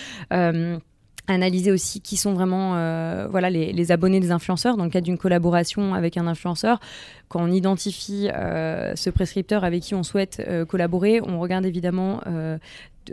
analyser 1.28 1.70
aussi 1.70 2.00
qui 2.00 2.16
sont 2.16 2.32
vraiment 2.32 2.76
euh, 2.76 3.26
voilà, 3.30 3.50
les, 3.50 3.72
les 3.72 3.92
abonnés 3.92 4.20
des 4.20 4.30
influenceurs 4.30 4.76
dans 4.76 4.84
le 4.84 4.90
cadre 4.90 5.04
d'une 5.04 5.18
collaboration 5.18 5.94
avec 5.94 6.16
un 6.16 6.26
influenceur. 6.26 6.80
Quand 7.28 7.42
on 7.42 7.50
identifie 7.50 8.28
euh, 8.32 8.96
ce 8.96 9.10
prescripteur 9.10 9.64
avec 9.64 9.82
qui 9.82 9.94
on 9.94 10.02
souhaite 10.02 10.42
euh, 10.46 10.64
collaborer, 10.64 11.20
on 11.22 11.38
regarde 11.38 11.66
évidemment 11.66 12.20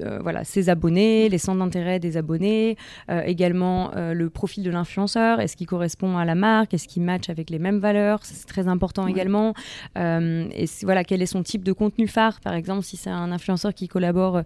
euh, 0.03 0.19
voilà, 0.21 0.43
ses 0.43 0.69
abonnés, 0.69 1.29
les 1.29 1.37
centres 1.37 1.59
d'intérêt 1.59 1.99
des 1.99 2.17
abonnés, 2.17 2.77
euh, 3.09 3.21
également 3.25 3.91
euh, 3.95 4.13
le 4.13 4.29
profil 4.29 4.63
de 4.63 4.69
l'influenceur, 4.69 5.39
est-ce 5.39 5.55
qu'il 5.57 5.67
correspond 5.67 6.17
à 6.17 6.25
la 6.25 6.35
marque, 6.35 6.73
est-ce 6.73 6.87
qu'il 6.87 7.03
match 7.03 7.29
avec 7.29 7.49
les 7.49 7.59
mêmes 7.59 7.79
valeurs, 7.79 8.19
c'est 8.23 8.45
très 8.47 8.67
important 8.67 9.05
Ouais. 9.05 9.11
également. 9.11 9.53
Et 9.95 10.65
voilà, 10.83 11.03
quel 11.03 11.21
est 11.21 11.25
son 11.25 11.43
type 11.43 11.63
de 11.63 11.71
contenu 11.73 12.07
phare, 12.07 12.39
par 12.41 12.53
exemple, 12.53 12.83
si 12.83 12.97
c'est 12.97 13.09
un 13.09 13.31
influenceur 13.31 13.73
qui 13.73 13.87
collabore 13.87 14.41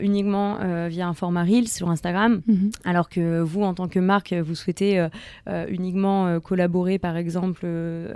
uniquement 0.00 0.58
via 0.88 1.08
un 1.08 1.14
format 1.14 1.42
Reels 1.44 1.68
sur 1.68 1.90
Instagram, 1.90 2.42
Mhm. 2.46 2.70
alors 2.84 3.08
que 3.08 3.40
vous, 3.40 3.62
en 3.62 3.74
tant 3.74 3.88
que 3.88 3.98
marque, 3.98 4.32
vous 4.32 4.54
souhaitez 4.54 5.06
uniquement 5.68 6.40
collaborer, 6.40 6.98
par 6.98 7.16
exemple, 7.16 7.66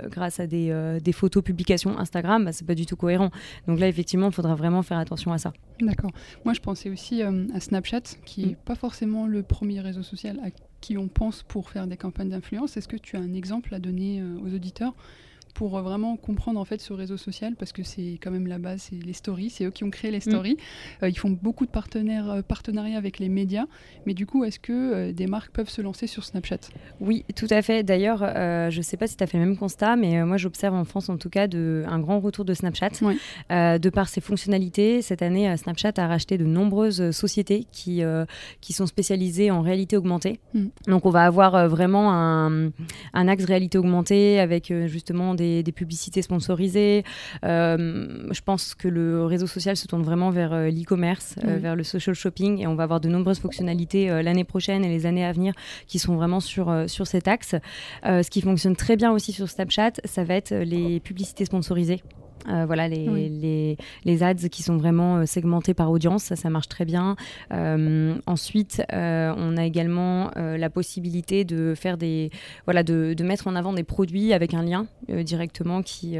grâce 0.09 0.39
à 0.39 0.47
des, 0.47 0.73
des 1.03 1.11
photos 1.11 1.43
publications 1.43 1.97
Instagram, 1.97 2.45
bah, 2.45 2.51
c'est 2.51 2.65
pas 2.67 2.75
du 2.75 2.85
tout 2.85 2.95
cohérent. 2.95 3.29
Donc 3.67 3.79
là, 3.79 3.87
effectivement, 3.87 4.27
il 4.27 4.33
faudra 4.33 4.55
vraiment 4.55 4.81
faire 4.83 4.97
attention 4.97 5.31
à 5.33 5.37
ça. 5.37 5.53
D'accord. 5.81 6.11
Moi, 6.45 6.53
je 6.53 6.61
pensais 6.63 6.89
aussi 6.89 7.21
euh, 7.21 7.45
à 7.53 7.59
Snapchat, 7.59 8.01
qui 8.25 8.45
Mm. 8.45 8.47
n'est 8.49 8.55
pas 8.55 8.75
forcément 8.75 9.27
le 9.27 9.43
premier 9.43 9.79
réseau 9.81 10.01
social 10.03 10.39
à 10.43 10.49
qui 10.81 10.97
on 10.97 11.07
pense 11.07 11.43
pour 11.43 11.69
faire 11.69 11.87
des 11.87 11.97
campagnes 11.97 12.29
d'influence. 12.29 12.75
Est-ce 12.75 12.87
que 12.87 12.97
tu 12.97 13.15
as 13.15 13.19
un 13.19 13.33
exemple 13.33 13.73
à 13.75 13.79
donner 13.79 14.19
euh, 14.21 14.37
aux 14.43 14.53
auditeurs? 14.53 14.93
Pour 15.53 15.77
euh, 15.77 15.81
vraiment 15.81 16.17
comprendre 16.17 16.59
en 16.59 16.65
fait 16.65 16.81
ce 16.81 16.93
réseau 16.93 17.17
social 17.17 17.55
parce 17.55 17.71
que 17.71 17.83
c'est 17.83 18.19
quand 18.21 18.31
même 18.31 18.47
la 18.47 18.57
base, 18.57 18.89
c'est 18.89 19.03
les 19.03 19.13
stories, 19.13 19.49
c'est 19.49 19.65
eux 19.65 19.71
qui 19.71 19.83
ont 19.83 19.89
créé 19.89 20.11
les 20.11 20.19
stories. 20.19 20.57
Euh, 21.01 21.09
ils 21.09 21.17
font 21.17 21.29
beaucoup 21.29 21.65
de 21.65 21.71
partenaires, 21.71 22.29
euh, 22.29 22.41
partenariats 22.41 22.97
avec 22.97 23.19
les 23.19 23.29
médias, 23.29 23.65
mais 24.05 24.13
du 24.13 24.25
coup, 24.25 24.43
est-ce 24.43 24.59
que 24.59 24.71
euh, 24.71 25.11
des 25.11 25.27
marques 25.27 25.51
peuvent 25.51 25.69
se 25.69 25.81
lancer 25.81 26.07
sur 26.07 26.23
Snapchat? 26.23 26.59
Oui, 26.99 27.25
tout 27.35 27.47
à 27.49 27.61
fait. 27.61 27.83
D'ailleurs, 27.83 28.19
je 28.19 28.77
ne 28.77 28.81
sais 28.81 28.97
pas 28.97 29.07
si 29.07 29.15
tu 29.15 29.23
as 29.23 29.27
fait 29.27 29.37
le 29.37 29.45
même 29.45 29.57
constat, 29.57 29.95
mais 29.95 30.23
moi, 30.25 30.37
j'observe 30.37 30.75
en 30.75 30.85
France, 30.85 31.09
en 31.09 31.17
tout 31.17 31.29
cas, 31.29 31.47
de, 31.47 31.83
un 31.87 31.99
grand 31.99 32.19
retour 32.19 32.45
de 32.45 32.53
Snapchat. 32.53 32.91
Oui. 33.01 33.19
De 33.49 33.89
par 33.89 34.09
ses 34.09 34.21
fonctionnalités, 34.21 35.01
cette 35.01 35.21
année, 35.21 35.55
Snapchat 35.57 35.93
a 35.97 36.07
racheté 36.07 36.37
de 36.37 36.45
nombreuses 36.45 37.11
sociétés 37.11 37.65
qui, 37.71 38.01
qui 38.61 38.73
sont 38.73 38.85
spécialisées 38.85 39.51
en 39.51 39.61
réalité 39.61 39.97
augmentée. 39.97 40.39
Mm. 40.53 40.65
Donc, 40.87 41.05
on 41.05 41.09
va 41.09 41.23
avoir 41.23 41.67
vraiment 41.67 42.13
un, 42.13 42.71
un 43.13 43.27
axe 43.27 43.45
réalité 43.45 43.77
augmentée 43.77 44.39
avec 44.39 44.73
justement 44.87 45.35
des, 45.35 45.42
des 45.63 45.71
publicités 45.71 46.21
sponsorisées. 46.21 47.03
Euh, 47.43 48.27
je 48.31 48.41
pense 48.41 48.75
que 48.75 48.87
le 48.87 49.25
réseau 49.25 49.47
social 49.47 49.75
se 49.77 49.87
tourne 49.87 50.03
vraiment 50.03 50.29
vers 50.29 50.53
euh, 50.53 50.69
l'e-commerce, 50.69 51.35
euh, 51.43 51.57
vers 51.57 51.75
le 51.75 51.83
social 51.83 52.15
shopping, 52.15 52.59
et 52.59 52.67
on 52.67 52.75
va 52.75 52.83
avoir 52.83 52.99
de 52.99 53.09
nombreuses 53.09 53.39
fonctionnalités 53.39 54.07
l'année 54.23 54.43
prochaine 54.43 54.83
et 54.83 54.89
les 54.89 55.05
années 55.05 55.25
à 55.25 55.31
venir 55.31 55.53
qui 55.87 55.99
sont 55.99 56.15
vraiment 56.15 56.39
sur, 56.39 56.73
sur 56.87 57.07
cet 57.07 57.27
axe. 57.27 57.55
Ce 58.03 58.29
qui 58.29 58.41
fonctionne 58.41 58.75
très 58.75 58.95
bien 58.95 59.11
aussi 59.11 59.31
sur 59.31 59.49
Snapchat, 59.49 59.93
ça 60.05 60.23
va 60.23 60.35
être 60.35 60.53
les 60.53 60.99
publicités 60.99 61.45
sponsorisées. 61.45 62.01
Euh, 62.49 62.65
voilà 62.65 62.87
les, 62.87 63.07
Oui. 63.09 63.29
les, 63.29 63.77
les 64.05 64.23
ads 64.23 64.49
qui 64.49 64.63
sont 64.63 64.77
vraiment 64.77 65.17
euh, 65.17 65.25
segmentés 65.25 65.73
par 65.73 65.89
audience, 65.91 66.23
ça, 66.23 66.35
ça 66.35 66.49
marche 66.49 66.67
très 66.67 66.85
bien. 66.85 67.15
Euh, 67.51 68.15
ensuite, 68.25 68.81
on 68.91 69.57
a 69.57 69.65
également 69.65 70.31
la 70.35 70.69
possibilité 70.69 71.43
de 71.45 71.73
faire 71.75 71.97
des, 71.97 72.29
voilà, 72.65 72.83
de, 72.83 73.13
de 73.13 73.23
mettre 73.23 73.47
en 73.47 73.55
avant 73.55 73.73
des 73.73 73.83
produits 73.83 74.33
avec 74.33 74.53
un 74.53 74.63
lien 74.63 74.85
directement 75.09 75.81
qui, 75.81 76.17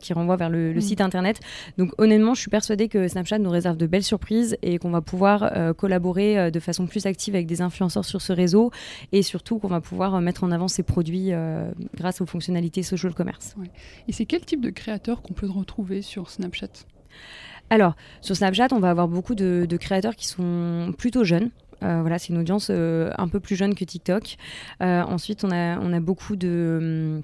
qui 0.00 0.12
renvoie 0.12 0.36
vers 0.36 0.50
le, 0.50 0.72
le 0.72 0.80
site 0.80 1.00
internet. 1.00 1.40
Donc 1.78 1.90
honnêtement, 1.98 2.34
je 2.34 2.40
suis 2.40 2.50
persuadée 2.50 2.88
que 2.88 3.08
Snapchat 3.08 3.38
nous 3.38 3.50
réserve 3.50 3.76
de 3.76 3.86
belles 3.86 4.02
surprises 4.04 4.56
et 4.62 4.78
qu'on 4.78 4.90
va 4.90 5.00
pouvoir 5.00 5.74
collaborer 5.76 6.50
de 6.50 6.60
façon 6.60 6.86
plus 6.86 7.06
active 7.06 7.34
avec 7.34 7.46
des 7.46 7.60
influenceurs 7.62 8.04
sur 8.04 8.20
ce 8.20 8.32
réseau 8.32 8.70
et 9.12 9.22
surtout 9.22 9.58
qu'on 9.58 9.68
va 9.68 9.80
pouvoir 9.80 10.20
mettre 10.20 10.44
en 10.44 10.50
avant 10.50 10.68
ces 10.68 10.82
produits 10.82 11.30
grâce 11.96 12.20
aux 12.20 12.26
fonctionnalités 12.26 12.82
social 12.82 13.14
commerce. 13.14 13.54
Et 14.08 14.12
c'est 14.12 14.26
quel 14.26 14.44
type 14.44 14.60
de 14.60 14.70
créateur 14.70 15.22
qu'on 15.22 15.34
peut 15.34 15.46
retrouver 15.54 16.02
sur 16.02 16.30
Snapchat 16.30 16.68
Alors, 17.70 17.94
sur 18.20 18.36
Snapchat, 18.36 18.68
on 18.72 18.80
va 18.80 18.90
avoir 18.90 19.08
beaucoup 19.08 19.34
de, 19.34 19.76
créateurs 19.78 20.16
qui 20.16 20.26
sont 20.26 20.94
plutôt 20.96 21.24
jeunes. 21.24 21.50
Euh, 21.82 22.00
voilà, 22.00 22.18
c'est 22.18 22.28
une 22.32 22.38
audience 22.38 22.68
euh, 22.70 23.10
un 23.18 23.28
peu 23.28 23.40
plus 23.40 23.56
jeune 23.56 23.74
que 23.74 23.84
TikTok. 23.84 24.36
Euh, 24.82 25.02
ensuite, 25.02 25.44
on 25.44 25.50
a, 25.50 25.78
on 25.78 25.92
a 25.92 26.00
beaucoup 26.00 26.36
de. 26.36 26.78
hum, 26.80 27.22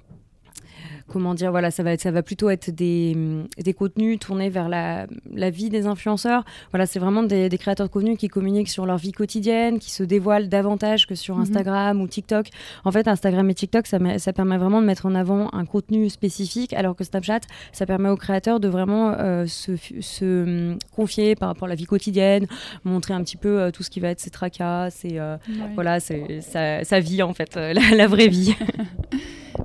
Comment 1.10 1.34
dire, 1.34 1.50
voilà, 1.50 1.70
ça 1.72 1.82
va, 1.82 1.92
être, 1.92 2.00
ça 2.00 2.10
va 2.12 2.22
plutôt 2.22 2.50
être 2.50 2.70
des, 2.70 3.16
des 3.58 3.74
contenus 3.74 4.18
tournés 4.20 4.48
vers 4.48 4.68
la, 4.68 5.06
la 5.34 5.50
vie 5.50 5.68
des 5.68 5.86
influenceurs. 5.86 6.44
Voilà, 6.70 6.86
c'est 6.86 6.98
vraiment 7.00 7.22
des, 7.24 7.48
des 7.48 7.58
créateurs 7.58 7.88
de 7.88 7.92
contenu 7.92 8.16
qui 8.16 8.28
communiquent 8.28 8.68
sur 8.68 8.86
leur 8.86 8.96
vie 8.96 9.12
quotidienne, 9.12 9.78
qui 9.80 9.90
se 9.90 10.02
dévoilent 10.04 10.48
davantage 10.48 11.06
que 11.06 11.14
sur 11.16 11.36
Mhm. 11.36 11.42
Instagram 11.42 12.00
ou 12.00 12.06
TikTok. 12.06 12.46
En 12.84 12.92
fait, 12.92 13.08
Instagram 13.08 13.50
et 13.50 13.54
TikTok, 13.54 13.86
ça, 13.86 13.98
met- 13.98 14.18
ça 14.20 14.32
permet 14.32 14.56
vraiment 14.56 14.80
de 14.80 14.86
mettre 14.86 15.06
en 15.06 15.14
avant 15.14 15.48
un 15.52 15.64
contenu 15.64 16.08
spécifique, 16.10 16.72
alors 16.74 16.94
que 16.94 17.02
Snapchat, 17.04 17.40
ça 17.72 17.86
permet 17.86 18.08
aux 18.08 18.16
créateurs 18.16 18.60
de 18.60 18.68
vraiment 18.68 19.12
euh, 19.18 19.46
se, 19.46 19.72
se 20.00 20.70
hum, 20.72 20.78
confier 20.94 21.34
par 21.34 21.48
rapport 21.48 21.66
à 21.66 21.68
la 21.70 21.74
vie 21.74 21.86
quotidienne, 21.86 22.46
montrer 22.84 23.14
un 23.14 23.22
petit 23.24 23.36
peu 23.36 23.60
euh, 23.60 23.70
tout 23.70 23.82
ce 23.82 23.90
qui 23.90 23.98
va 24.00 24.08
être 24.10 24.20
ses 24.20 24.30
tracas, 24.30 24.90
ses, 24.90 25.18
euh, 25.18 25.36
voilà, 25.74 25.98
c'est 25.98 26.40
sa, 26.40 26.84
sa 26.84 27.00
vie 27.00 27.22
en 27.22 27.34
fait, 27.34 27.56
la, 27.56 27.72
la 27.96 28.06
vraie 28.06 28.28
vie. 28.28 28.54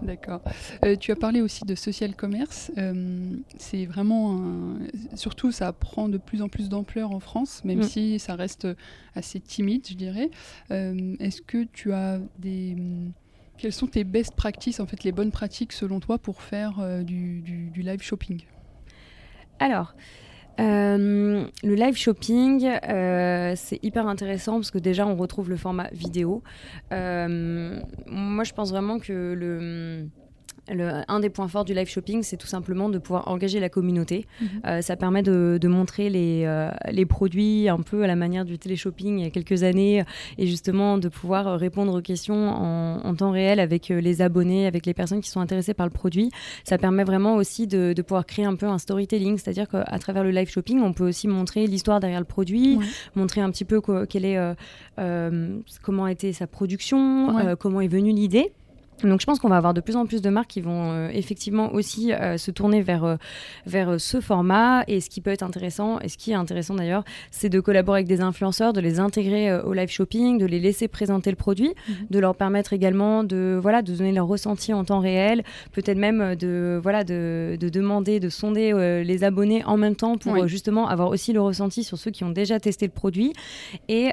D'accord. 0.02 0.42
Tu 1.00 1.12
as 1.12 1.16
parlé 1.16 1.35
aussi 1.42 1.66
de 1.66 1.76
social 1.76 2.16
commerce. 2.16 2.72
Euh, 2.78 3.32
c'est 3.58 3.86
vraiment 3.86 4.38
un- 4.42 5.16
surtout 5.16 5.52
ça 5.52 5.72
prend 5.74 6.10
de 6.10 6.18
plus 6.18 6.42
en 6.42 6.50
plus 6.50 6.70
d'ampleur 6.70 7.12
en 7.12 7.20
France, 7.20 7.64
même 7.64 7.80
Mm. 7.80 7.84
si 7.84 8.20
ça 8.20 8.36
reste 8.36 8.68
assez 9.16 9.40
timide, 9.40 9.86
je 9.90 9.96
dirais. 9.96 10.30
Euh, 10.72 11.16
Est-ce 11.20 11.42
que 11.42 11.64
tu 11.64 11.94
as 11.94 12.20
des 12.40 12.76
quelles 13.58 13.72
sont 13.74 13.88
tes 13.88 14.04
best 14.04 14.36
practices, 14.36 14.82
en 14.82 14.86
fait, 14.86 15.04
les 15.06 15.14
bonnes 15.14 15.32
pratiques 15.32 15.72
selon 15.72 16.02
toi 16.02 16.18
pour 16.18 16.42
faire 16.42 16.80
euh, 16.82 17.04
du, 17.04 17.40
du- 17.42 17.70
du 17.70 17.82
live 17.84 18.02
shopping? 18.02 18.42
Alors, 19.60 19.96
euh, 20.60 21.46
le 21.64 21.76
live 21.76 21.96
shopping, 21.96 22.66
euh, 22.66 23.54
c'est 23.56 23.82
hyper 23.84 24.08
intéressant 24.08 24.56
parce 24.56 24.72
que 24.72 24.78
déjà 24.78 25.08
on 25.08 25.16
retrouve 25.16 25.50
le 25.50 25.56
format 25.58 25.88
vidéo. 25.94 26.44
Euh, 26.92 27.80
moi, 28.08 28.44
je 28.44 28.54
pense 28.54 28.72
vraiment 28.72 29.00
que 29.00 29.34
le. 29.38 30.08
Le- 30.74 31.02
un 31.08 31.20
des 31.20 31.30
points 31.30 31.48
forts 31.48 31.64
du 31.66 31.74
live 31.74 31.88
shopping, 31.88 32.24
c'est 32.24 32.38
tout 32.38 32.48
simplement 32.48 32.90
de 32.90 32.98
pouvoir 32.98 33.28
engager 33.28 33.60
la 33.60 33.70
communauté. 33.70 34.26
Mhm. 34.42 34.48
Euh, 34.66 34.82
ça 34.82 34.96
permet 34.96 35.22
de, 35.22 35.60
de 35.62 35.68
montrer 35.68 36.10
les, 36.10 36.44
euh, 36.46 36.72
les 36.92 37.06
produits 37.06 37.70
un 37.70 37.80
peu 37.80 38.04
à 38.04 38.08
la 38.08 38.16
manière 38.16 38.46
du 38.46 38.58
téléshopping 38.58 39.20
il 39.20 39.24
y 39.24 39.28
a 39.28 39.30
quelques 39.30 39.62
années 39.64 40.04
et 40.38 40.48
justement 40.48 40.98
de 40.98 41.08
pouvoir 41.08 41.60
répondre 41.60 41.94
aux 41.98 42.02
questions 42.02 42.50
en, 42.50 43.06
en 43.06 43.16
temps 43.16 43.32
réel 43.32 43.60
avec 43.60 43.92
euh, 43.92 44.02
les 44.02 44.22
abonnés, 44.24 44.66
avec 44.66 44.86
les 44.88 44.94
personnes 44.96 45.22
qui 45.22 45.30
sont 45.30 45.40
intéressées 45.40 45.74
par 45.76 45.86
le 45.86 45.92
produit. 45.92 46.32
Ça 46.64 46.78
permet 46.78 47.04
vraiment 47.04 47.36
aussi 47.36 47.68
de, 47.68 47.94
de 47.94 48.02
pouvoir 48.02 48.26
créer 48.26 48.46
un 48.46 48.56
peu 48.56 48.66
un 48.66 48.80
storytelling, 48.80 49.38
c'est-à-dire 49.38 49.68
qu'à 49.70 49.84
travers 50.00 50.24
le 50.24 50.32
live 50.32 50.50
shopping, 50.50 50.82
on 50.82 50.94
peut 50.94 51.08
aussi 51.08 51.28
montrer 51.28 51.68
l'histoire 51.68 52.00
derrière 52.00 52.20
le 52.20 52.26
produit, 52.26 52.78
Ouais. 52.78 52.86
montrer 53.16 53.42
un 53.42 53.52
petit 53.52 53.66
peu 53.66 53.82
quoi- 53.82 54.08
quelle 54.08 54.26
est, 54.26 54.38
euh, 55.00 55.60
comment 55.84 56.06
a 56.06 56.12
été 56.12 56.34
sa 56.34 56.48
production, 56.48 57.36
Ouais. 57.36 57.54
comment 57.60 57.82
est 57.82 57.88
venue 57.88 58.12
l'idée. 58.12 58.52
Donc 59.04 59.20
je 59.20 59.26
pense 59.26 59.40
qu'on 59.40 59.50
va 59.50 59.58
avoir 59.58 59.74
de 59.74 59.82
plus 59.82 59.98
en 59.98 60.06
plus 60.06 60.22
de 60.22 60.30
marques 60.30 60.50
qui 60.52 60.62
vont 60.62 60.92
euh, 60.92 61.10
effectivement 61.14 61.74
aussi 61.74 62.14
euh, 62.14 62.38
se 62.38 62.50
tourner 62.50 62.82
vers, 62.82 63.04
euh, 63.04 63.16
vers 63.66 64.00
ce 64.00 64.22
format. 64.22 64.84
Et 64.88 65.02
ce 65.02 65.10
qui 65.10 65.20
peut 65.22 65.32
être 65.32 65.44
intéressant, 65.44 66.00
et 66.00 66.08
ce 66.08 66.18
qui 66.18 66.32
est 66.32 66.36
intéressant 66.36 66.76
d'ailleurs, 66.76 67.04
c'est 67.30 67.50
de 67.50 67.60
collaborer 67.60 67.98
avec 68.00 68.08
des 68.08 68.22
influenceurs, 68.22 68.72
de 68.74 68.80
les 68.80 69.00
intégrer 69.00 69.54
au 69.60 69.74
live 69.74 69.90
shopping, 69.90 70.38
de 70.38 70.46
les 70.46 70.60
laisser 70.60 70.88
présenter 70.88 71.30
le 71.30 71.36
produit, 71.36 71.74
Mhm. 71.90 71.96
de 72.10 72.20
leur 72.20 72.36
permettre 72.36 72.74
également 72.74 73.24
de, 73.24 73.60
voilà, 73.62 73.82
de 73.82 73.94
donner 73.94 74.14
leur 74.14 74.28
ressenti 74.28 74.74
en 74.74 74.86
temps 74.86 75.00
réel, 75.00 75.44
peut-être 75.74 75.98
même 75.98 76.36
de, 76.36 76.80
voilà, 76.82 77.04
de, 77.04 77.58
de 77.60 77.70
demander, 77.70 78.20
de 78.20 78.30
sonder 78.30 78.72
les 79.06 79.24
abonnés 79.24 79.64
en 79.66 79.78
même 79.78 79.96
temps 79.96 80.18
pour 80.18 80.34
Oui. 80.34 80.48
justement 80.48 80.88
avoir 80.88 81.10
aussi 81.10 81.34
le 81.34 81.42
ressenti 81.42 81.84
sur 81.84 81.98
ceux 81.98 82.12
qui 82.12 82.24
ont 82.24 82.30
déjà 82.32 82.60
testé 82.60 82.86
le 82.86 82.92
produit. 82.94 83.34
Et... 83.90 84.12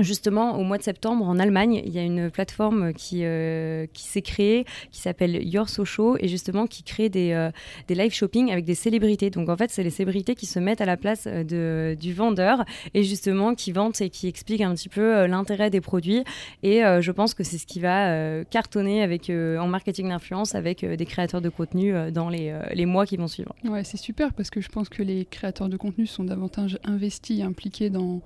Justement, 0.00 0.58
au 0.58 0.62
mois 0.62 0.78
de 0.78 0.82
septembre, 0.82 1.26
en 1.26 1.38
Allemagne, 1.38 1.82
il 1.84 1.92
y 1.92 1.98
a 1.98 2.02
une 2.02 2.30
plateforme 2.30 2.92
qui, 2.94 3.20
euh, 3.24 3.86
qui 3.92 4.04
s'est 4.04 4.22
créée, 4.22 4.64
qui 4.90 5.00
s'appelle 5.00 5.46
Your 5.46 5.68
Social, 5.68 6.14
et 6.20 6.28
justement 6.28 6.66
qui 6.66 6.82
crée 6.82 7.08
des, 7.08 7.32
euh, 7.32 7.50
des 7.88 7.94
live 7.94 8.12
shopping 8.12 8.50
avec 8.50 8.64
des 8.64 8.74
célébrités. 8.74 9.30
Donc 9.30 9.48
en 9.48 9.56
fait, 9.56 9.70
c'est 9.70 9.82
les 9.82 9.90
célébrités 9.90 10.34
qui 10.34 10.46
se 10.46 10.58
mettent 10.58 10.80
à 10.80 10.86
la 10.86 10.96
place 10.96 11.24
euh, 11.26 11.44
de, 11.44 11.96
du 12.00 12.14
vendeur, 12.14 12.64
et 12.94 13.04
justement 13.04 13.54
qui 13.54 13.72
vantent 13.72 14.00
et 14.00 14.10
qui 14.10 14.26
expliquent 14.26 14.62
un 14.62 14.74
petit 14.74 14.88
peu 14.88 15.26
l'intérêt 15.26 15.70
des 15.70 15.80
produits. 15.80 16.24
Et 16.62 16.80
je 16.80 17.10
pense 17.10 17.34
que 17.34 17.44
c'est 17.44 17.58
ce 17.58 17.66
qui 17.66 17.80
va 17.80 18.44
cartonner 18.44 19.02
avec, 19.02 19.30
en 19.30 19.66
marketing 19.66 20.08
d'influence 20.08 20.54
avec 20.54 20.84
des 20.84 21.06
créateurs 21.06 21.40
de 21.40 21.48
contenu 21.48 21.92
dans 22.12 22.28
les, 22.28 22.54
les, 22.72 22.86
mois 22.86 23.06
qui 23.06 23.16
vont 23.16 23.28
suivre. 23.28 23.54
Ouais, 23.64 23.84
c'est 23.84 23.96
super 23.96 24.32
parce 24.32 24.50
que 24.50 24.60
je 24.60 24.68
pense 24.68 24.88
que 24.88 25.02
les 25.02 25.24
créateurs 25.24 25.68
de 25.68 25.76
contenu 25.76 26.06
sont 26.06 26.24
davantage 26.24 26.78
investis, 26.84 27.42
impliqués 27.42 27.90
dans 27.90 28.20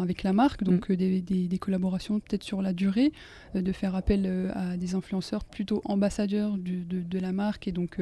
avec 0.00 0.22
la 0.22 0.32
marque, 0.32 0.64
donc 0.64 0.88
mm. 0.88 0.92
euh, 0.92 1.20
des, 1.20 1.58
collaborations 1.58 2.20
peut-être 2.20 2.42
sur 2.42 2.62
la 2.62 2.72
durée, 2.72 3.12
euh, 3.54 3.62
de 3.62 3.72
faire 3.72 3.94
appel 3.94 4.24
euh, 4.26 4.50
à 4.54 4.76
des 4.76 4.94
influenceurs 4.94 5.44
plutôt 5.44 5.82
ambassadeurs 5.84 6.56
de, 6.58 7.18
la 7.18 7.32
marque 7.32 7.68
et 7.68 7.72
donc 7.72 8.00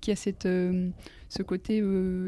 qui 0.00 0.10
a 0.10 0.16
cette, 0.16 0.48
ce 1.28 1.42
côté 1.42 1.82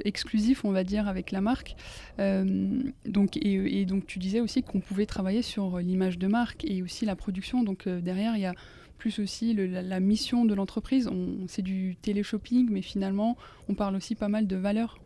exclusif, 0.04 0.64
on 0.64 0.70
va 0.70 0.84
dire, 0.84 1.08
avec 1.08 1.32
la 1.32 1.40
marque. 1.40 1.74
donc, 2.18 3.36
et, 3.36 3.86
donc 3.86 4.06
tu 4.06 4.20
disais 4.20 4.40
aussi 4.40 4.62
qu'on 4.62 4.80
pouvait 4.80 5.06
travailler 5.06 5.42
sur 5.42 5.78
l'image 5.78 6.18
de 6.18 6.28
marque 6.28 6.64
et 6.64 6.82
aussi 6.82 7.06
la 7.06 7.16
production. 7.16 7.64
Donc 7.64 7.88
derrière, 7.88 8.36
il 8.36 8.42
y 8.42 8.46
a 8.46 8.54
plus 8.98 9.18
aussi 9.18 9.54
la, 9.54 10.00
mission 10.00 10.44
de 10.44 10.54
l'entreprise. 10.54 11.10
C'est 11.48 11.62
du 11.62 11.96
télé-shopping, 12.02 12.68
mais 12.70 12.82
finalement, 12.82 13.36
on 13.68 13.74
parle 13.74 13.96
aussi 13.96 14.14
pas 14.14 14.28
mal 14.28 14.46
de 14.46 14.56
valeurs 14.56 14.98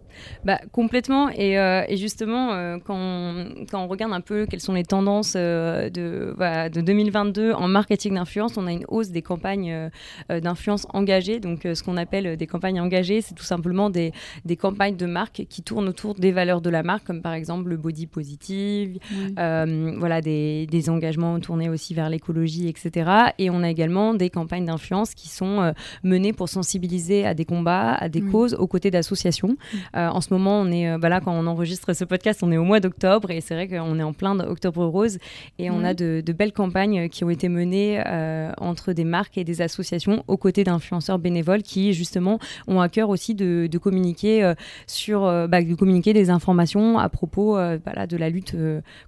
bah, 0.44 0.60
complètement. 0.72 1.28
Et, 1.30 1.58
euh, 1.58 1.84
justement, 1.96 2.52
euh, 2.52 2.78
quand, 2.84 2.96
on, 2.96 3.64
quand, 3.70 3.84
on, 3.84 3.88
regarde 3.88 4.12
un 4.12 4.20
peu 4.20 4.46
quelles 4.46 4.60
sont 4.60 4.72
les 4.72 4.84
tendances 4.84 5.34
euh, 5.36 5.90
de, 5.90 6.34
de 6.68 6.80
2022 6.80 7.52
en 7.52 7.68
marketing 7.68 8.14
d'influence, 8.14 8.56
on 8.56 8.66
a 8.66 8.72
une 8.72 8.84
hausse 8.88 9.10
des 9.10 9.22
campagnes 9.22 9.90
d'influence 10.28 10.86
engagées. 10.92 11.40
Donc, 11.40 11.60
ce 11.62 11.82
qu'on 11.82 11.96
appelle 11.96 12.36
des 12.36 12.46
campagnes 12.46 12.80
engagées, 12.80 13.20
c'est 13.20 13.34
tout 13.34 13.44
simplement 13.44 13.90
des, 13.90 14.12
des, 14.44 14.56
campagnes 14.56 14.96
de 14.96 15.06
marque 15.06 15.44
qui 15.48 15.62
tournent 15.62 15.88
autour 15.88 16.14
des 16.14 16.32
valeurs 16.32 16.60
de 16.60 16.70
la 16.70 16.82
marque, 16.82 17.04
comme 17.04 17.22
par 17.22 17.34
exemple 17.34 17.68
le 17.68 17.76
body 17.76 18.06
positive, 18.06 18.98
voilà, 19.36 20.20
des, 20.20 20.66
des, 20.66 20.90
engagements 20.90 21.38
tournés 21.40 21.68
aussi 21.68 21.94
vers 21.94 22.10
l'écologie, 22.10 22.68
etc. 22.68 23.10
Et 23.38 23.50
on 23.50 23.62
a 23.62 23.70
également 23.70 24.14
des 24.14 24.30
campagnes 24.30 24.66
d'influence 24.66 25.14
qui 25.14 25.28
sont 25.28 25.72
menées 26.02 26.32
pour 26.32 26.48
sensibiliser 26.48 27.24
à 27.26 27.34
des 27.34 27.44
combats, 27.44 27.92
à 27.94 28.08
des 28.08 28.20
causes, 28.20 28.54
aux 28.54 28.66
côtés 28.66 28.90
d'associations. 28.90 29.56
Euh, 30.02 30.08
en 30.10 30.20
ce 30.20 30.32
moment, 30.32 30.60
on 30.60 30.70
est, 30.70 30.88
euh, 30.88 30.98
bah 30.98 31.08
là, 31.08 31.20
quand 31.20 31.32
on 31.32 31.46
enregistre 31.46 31.92
ce 31.92 32.04
podcast, 32.04 32.42
on 32.42 32.52
est 32.52 32.56
au 32.56 32.64
mois 32.64 32.80
d'octobre 32.80 33.30
et 33.30 33.40
c'est 33.40 33.54
vrai 33.54 33.68
qu'on 33.68 33.98
est 33.98 34.02
en 34.02 34.12
plein 34.12 34.34
d'Octobre 34.34 34.84
Rose 34.86 35.18
et 35.58 35.70
on 35.70 35.84
a 35.84 35.94
de, 35.94 36.22
belles 36.32 36.52
campagnes 36.52 37.08
qui 37.08 37.24
ont 37.24 37.30
été 37.30 37.48
menées 37.48 38.02
euh, 38.06 38.52
entre 38.58 38.92
des 38.92 39.04
marques 39.04 39.36
et 39.36 39.44
des 39.44 39.60
associations 39.60 40.24
aux 40.28 40.38
côtés 40.38 40.64
d'influenceurs 40.64 41.18
bénévoles 41.18 41.62
qui, 41.62 41.92
justement, 41.92 42.38
ont 42.66 42.80
à 42.80 42.88
cœur 42.88 43.10
aussi 43.10 43.34
de, 43.34 43.68
communiquer 43.82 44.52
sur, 44.86 45.22
bah, 45.22 45.62
de 45.62 45.74
communiquer 45.74 46.12
des 46.12 46.30
informations 46.30 46.98
à 46.98 47.08
propos 47.08 47.56
bah, 47.56 48.06
de 48.06 48.16
la 48.16 48.30
lutte 48.30 48.56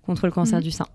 contre 0.05 0.27
le 0.27 0.33
cancer 0.33 0.59
mhm. 0.59 0.65
du 0.65 0.71
sein. 0.71 0.87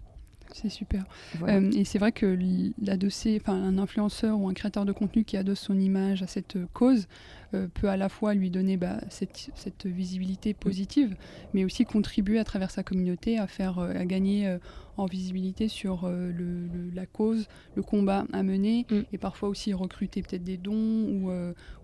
C'est 0.52 0.70
super. 0.70 1.06
et 1.48 1.86
c'est 1.86 2.00
vrai 2.00 2.12
que 2.12 2.38
l'adosser, 2.82 3.40
enfin 3.42 3.54
un 3.54 3.78
influenceur 3.78 4.38
ou 4.40 4.50
un 4.50 4.54
créateur 4.54 4.86
de 4.86 4.92
contenu 4.92 5.24
qui 5.24 5.38
adosse 5.38 5.60
son 5.60 5.80
image 5.80 6.22
à 6.22 6.28
cette 6.28 6.58
cause, 6.74 7.08
euh, 7.56 7.68
peut 7.74 7.90
à 7.90 7.98
la 7.98 8.10
fois 8.10 8.36
lui 8.36 8.52
donner 8.52 8.78
bah, 8.78 8.98
cette, 9.10 9.50
cette, 9.56 9.88
visibilité 9.88 10.54
positive, 10.54 11.16
mais 11.56 11.66
aussi 11.66 11.84
contribuer 11.84 12.38
à 12.38 12.44
travers 12.44 12.70
sa 12.70 12.84
communauté 12.84 13.40
à 13.40 13.48
faire 13.48 13.80
euh, 13.80 13.92
à 13.96 14.06
gagner 14.06 14.48
euh, 14.48 14.60
en 14.98 15.08
visibilité 15.08 15.68
sur 15.70 16.10
le, 16.10 16.68
la 16.94 17.06
cause, 17.06 17.48
le 17.76 17.82
combat 17.82 18.26
à 18.34 18.44
mener, 18.44 18.86
mm. 18.92 19.00
et 19.14 19.18
parfois 19.18 19.48
aussi 19.48 19.74
recruter 19.74 20.22
peut-être 20.22 20.44
des 20.44 20.58
dons 20.58 20.74
ou, 20.74 21.32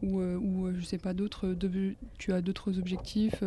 ou, 0.03 0.19
ou 0.19 0.69
je 0.77 0.83
sais 0.83 0.97
pas 0.97 1.13
d'autres. 1.13 1.55
Tu 2.17 2.33
as 2.33 2.41
d'autres 2.41 2.77
objectifs 2.77 3.41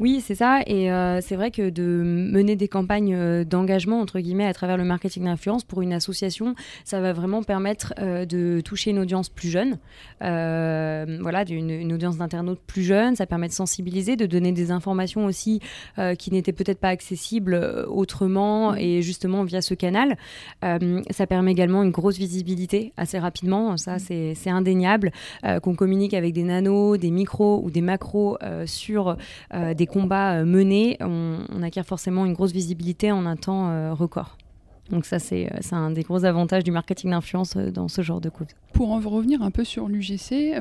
Oui, 0.00 0.22
c'est 0.22 0.34
ça, 0.34 0.62
et 0.66 0.88
c'est 1.20 1.36
vrai 1.36 1.50
que 1.50 1.68
de 1.68 1.82
mener 1.84 2.56
des 2.56 2.66
campagnes 2.66 3.44
d'engagement 3.44 4.00
entre 4.00 4.20
guillemets 4.20 4.46
à 4.46 4.54
travers 4.54 4.78
le 4.78 4.84
marketing 4.84 5.24
d'influence 5.24 5.64
pour 5.64 5.82
une 5.82 5.92
association, 5.92 6.54
ça 6.86 7.02
va 7.02 7.12
vraiment 7.12 7.42
permettre 7.42 7.92
de 7.98 8.62
toucher 8.62 8.92
une 8.92 9.00
audience 9.00 9.28
plus 9.28 9.50
jeune. 9.50 9.76
voilà, 10.20 11.43
d'une 11.44 11.92
audience 11.92 12.16
d'internautes 12.16 12.60
plus 12.66 12.82
jeune. 12.82 13.16
Ça 13.16 13.26
permet 13.26 13.48
de 13.48 13.52
sensibiliser, 13.52 14.16
de 14.16 14.26
donner 14.26 14.52
des 14.52 14.70
informations 14.70 15.26
aussi 15.26 15.60
euh, 15.98 16.14
qui 16.14 16.30
n'étaient 16.30 16.52
peut-être 16.52 16.78
pas 16.78 16.88
accessibles 16.88 17.54
euh, 17.54 17.86
autrement 17.86 18.72
mm. 18.72 18.78
et 18.78 19.02
justement 19.02 19.44
via 19.44 19.62
ce 19.62 19.74
canal. 19.74 20.16
Euh, 20.64 21.00
ça 21.10 21.26
permet 21.26 21.52
également 21.52 21.82
une 21.82 21.90
grosse 21.90 22.18
visibilité 22.18 22.92
assez 22.96 23.18
rapidement. 23.18 23.76
Ça, 23.76 23.96
mm. 23.96 24.34
c'est 24.34 24.50
indéniable. 24.50 25.12
Qu'on 25.62 25.74
communique 25.74 26.14
avec 26.14 26.32
des 26.32 26.42
nanos, 26.42 26.98
des 26.98 27.10
micros 27.10 27.60
ou 27.64 27.70
des 27.70 27.80
macros 27.80 28.38
sur 28.66 29.16
des 29.52 29.86
combats 29.86 30.44
menés, 30.44 30.96
on, 31.00 31.38
on, 31.50 31.62
acquiert 31.62 31.86
forcément 31.86 32.24
une 32.26 32.32
grosse 32.32 32.52
visibilité 32.52 33.12
en 33.12 33.26
un 33.26 33.36
temps 33.36 33.94
record. 33.94 34.36
Donc 34.90 35.06
ça, 35.06 35.18
c'est 35.18 35.48
un 35.72 35.90
des 35.90 36.02
gros 36.02 36.24
avantages 36.24 36.64
du 36.64 36.70
marketing 36.70 37.10
d'influence 37.10 37.56
dans 37.56 37.88
ce 37.88 38.02
genre 38.02 38.20
de 38.20 38.28
cause. 38.28 38.48
Pour 38.72 38.90
en 38.90 39.00
revenir 39.00 39.42
un 39.42 39.50
peu 39.50 39.64
sur 39.64 39.88
l'UGC, 39.88 40.54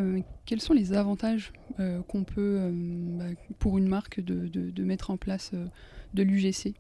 quels 0.46 0.62
sont 0.62 0.74
les 0.74 0.94
avantages 0.94 1.52
euh, 1.80 2.02
qu'on 2.08 2.24
peut, 2.24 2.58
euh, 2.60 2.72
bah, 2.72 3.26
pour 3.60 3.78
une 3.78 3.88
marque, 3.88 4.20
de, 4.20 4.84
mettre 4.84 5.10
en 5.10 5.18
place 5.18 5.52
euh, 5.54 5.66
de 6.14 6.24
l'UGC 6.24 6.76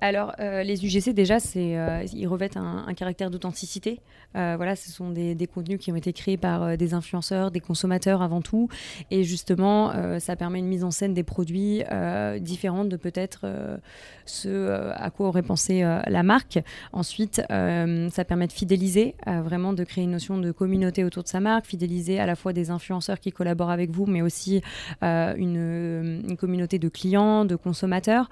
alors, 0.00 0.34
les 0.38 0.84
UGC, 0.84 1.12
déjà, 1.12 1.40
c'est, 1.40 1.76
ils 2.12 2.26
revêtent 2.26 2.56
un, 2.56 2.92
caractère 2.94 3.30
d'authenticité. 3.30 4.00
voilà, 4.34 4.76
ce 4.76 4.90
sont 4.90 5.10
des, 5.10 5.48
contenus 5.52 5.78
qui 5.78 5.90
ont 5.92 5.96
été 5.96 6.12
créés 6.12 6.36
par 6.36 6.76
des 6.76 6.94
influenceurs, 6.94 7.50
des 7.50 7.60
consommateurs 7.60 8.22
avant 8.22 8.40
tout. 8.40 8.68
Et 9.10 9.24
justement, 9.24 9.92
ça 10.20 10.36
permet 10.36 10.58
une 10.58 10.66
mise 10.66 10.84
en 10.84 10.90
scène 10.90 11.14
des 11.14 11.22
produits 11.22 11.82
différente 12.40 12.88
de 12.88 12.96
peut-être 12.96 13.46
ce 14.26 14.92
à 14.94 15.10
quoi 15.10 15.28
aurait 15.28 15.42
pensé 15.42 15.82
la 15.82 16.22
marque. 16.22 16.60
Ensuite, 16.92 17.42
ça 17.48 18.24
permet 18.24 18.46
de 18.46 18.52
fidéliser, 18.52 19.14
vraiment 19.26 19.72
de 19.72 19.84
créer 19.84 20.04
une 20.04 20.12
notion 20.12 20.38
de 20.38 20.52
communauté 20.52 21.04
autour 21.04 21.22
de 21.22 21.28
sa 21.28 21.40
marque, 21.40 21.66
fidéliser 21.66 22.18
à 22.20 22.26
la 22.26 22.36
fois 22.36 22.52
des 22.52 22.70
influenceurs 22.70 23.20
qui 23.20 23.32
collaborent 23.32 23.70
avec 23.70 23.90
vous, 23.90 24.06
mais 24.06 24.22
aussi 24.22 24.62
une, 25.02 26.36
communauté 26.38 26.78
de 26.78 26.88
clients, 26.88 27.44
de 27.44 27.56
consommateurs. 27.56 28.28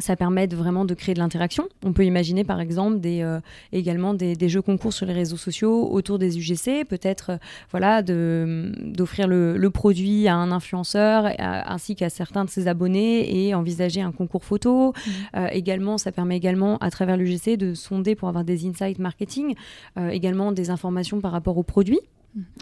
Ça 0.00 0.16
permet 0.16 0.46
vraiment 0.46 0.84
de 0.84 0.94
créer 0.94 1.14
de 1.14 1.20
l'interaction. 1.20 1.68
On 1.84 1.92
peut 1.92 2.04
imaginer 2.04 2.44
par 2.44 2.60
exemple 2.60 3.00
des, 3.00 3.22
euh, 3.22 3.40
également 3.72 4.14
des, 4.14 4.48
jeux 4.48 4.62
concours 4.62 4.92
sur 4.92 5.06
les 5.06 5.12
réseaux 5.12 5.36
sociaux 5.36 5.88
autour 5.90 6.18
des 6.18 6.38
UGC, 6.38 6.84
peut-être 6.84 7.30
euh, 7.30 7.36
voilà, 7.70 8.02
d'offrir 8.02 9.26
le, 9.28 9.56
le, 9.56 9.70
produit 9.70 10.28
à 10.28 10.36
un 10.36 10.52
influenceur 10.52 11.26
ainsi 11.38 11.96
qu'à 11.96 12.10
certains 12.10 12.44
de 12.44 12.50
ses 12.50 12.68
abonnés 12.68 13.46
et 13.46 13.54
envisager 13.54 14.00
un 14.00 14.12
concours 14.12 14.44
photo. 14.44 14.90
Mmh. 14.92 15.10
Euh, 15.36 15.48
également, 15.52 15.98
ça 15.98 16.12
permet 16.12 16.36
également 16.36 16.78
à 16.78 16.90
travers 16.90 17.16
l'UGC 17.16 17.56
de 17.56 17.74
sonder 17.74 18.14
pour 18.14 18.28
avoir 18.28 18.44
des 18.44 18.66
insights 18.66 18.98
marketing, 18.98 19.54
également 20.10 20.52
des 20.52 20.70
informations 20.70 21.20
par 21.20 21.32
rapport 21.32 21.56
aux 21.58 21.62
produits. 21.62 22.00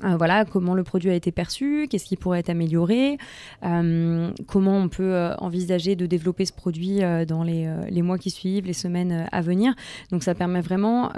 Euh, 0.04 0.16
voilà, 0.16 0.44
comment 0.44 0.74
le 0.74 0.84
produit 0.84 1.10
a 1.10 1.14
été 1.14 1.32
perçu, 1.32 1.86
qu'est-ce 1.88 2.04
qui 2.04 2.16
pourrait 2.16 2.40
être 2.40 2.50
amélioré, 2.50 3.16
euh, 3.64 4.30
comment 4.46 4.76
on 4.76 4.88
peut 4.88 5.14
euh, 5.14 5.34
envisager 5.36 5.96
de 5.96 6.04
développer 6.04 6.44
ce 6.44 6.52
produit 6.52 7.00
dans 7.26 7.42
les, 7.42 7.72
les, 7.88 8.02
mois 8.02 8.18
qui 8.18 8.30
suivent, 8.30 8.66
les 8.66 8.72
semaines 8.72 9.26
à 9.32 9.40
venir. 9.40 9.74
Donc 10.10 10.22
ça 10.22 10.34
permet 10.34 10.60
vraiment 10.60 11.12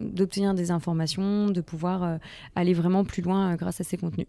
d'obtenir 0.00 0.54
des 0.54 0.70
informations, 0.70 1.48
de 1.48 1.60
pouvoir 1.60 2.18
aller 2.54 2.74
vraiment 2.74 3.04
plus 3.04 3.22
loin 3.22 3.54
grâce 3.56 3.80
à 3.80 3.84
ces 3.84 3.96
contenus. 3.96 4.26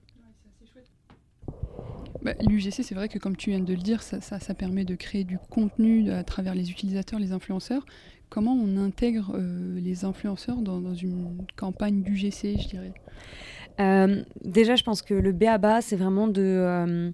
Bah, 2.21 2.34
L'UGC, 2.47 2.84
c'est 2.84 2.95
vrai 2.95 3.08
que 3.08 3.19
comme 3.19 3.36
tu 3.36 3.51
viens 3.51 3.60
de 3.60 3.73
le 3.73 3.80
dire, 3.80 4.01
ça, 4.01 4.19
ça, 4.21 4.54
permet 4.54 4.84
de 4.84 4.95
créer 4.95 5.23
du 5.23 5.38
contenu 5.49 6.12
à 6.12 6.23
travers 6.23 6.56
les 6.56 6.71
utilisateurs, 6.71 7.19
les 7.19 7.32
influenceurs. 7.32 7.86
Comment 8.30 8.54
on 8.54 8.78
intègre 8.78 9.38
les 9.38 10.06
influenceurs 10.06 10.62
dans, 10.62 10.82
dans 10.82 10.95
une 10.95 11.45
campagne 11.56 12.01
d'UGC, 12.01 12.60
je 12.60 12.67
dirais? 12.67 12.93
Euh, 13.79 14.23
déjà, 14.43 14.75
je 14.75 14.83
pense 14.83 15.01
que 15.01 15.13
le 15.13 15.31
BABA, 15.31 15.81
c'est 15.81 15.95
vraiment 15.95 16.27
de 16.27 16.41
euh, 16.41 17.11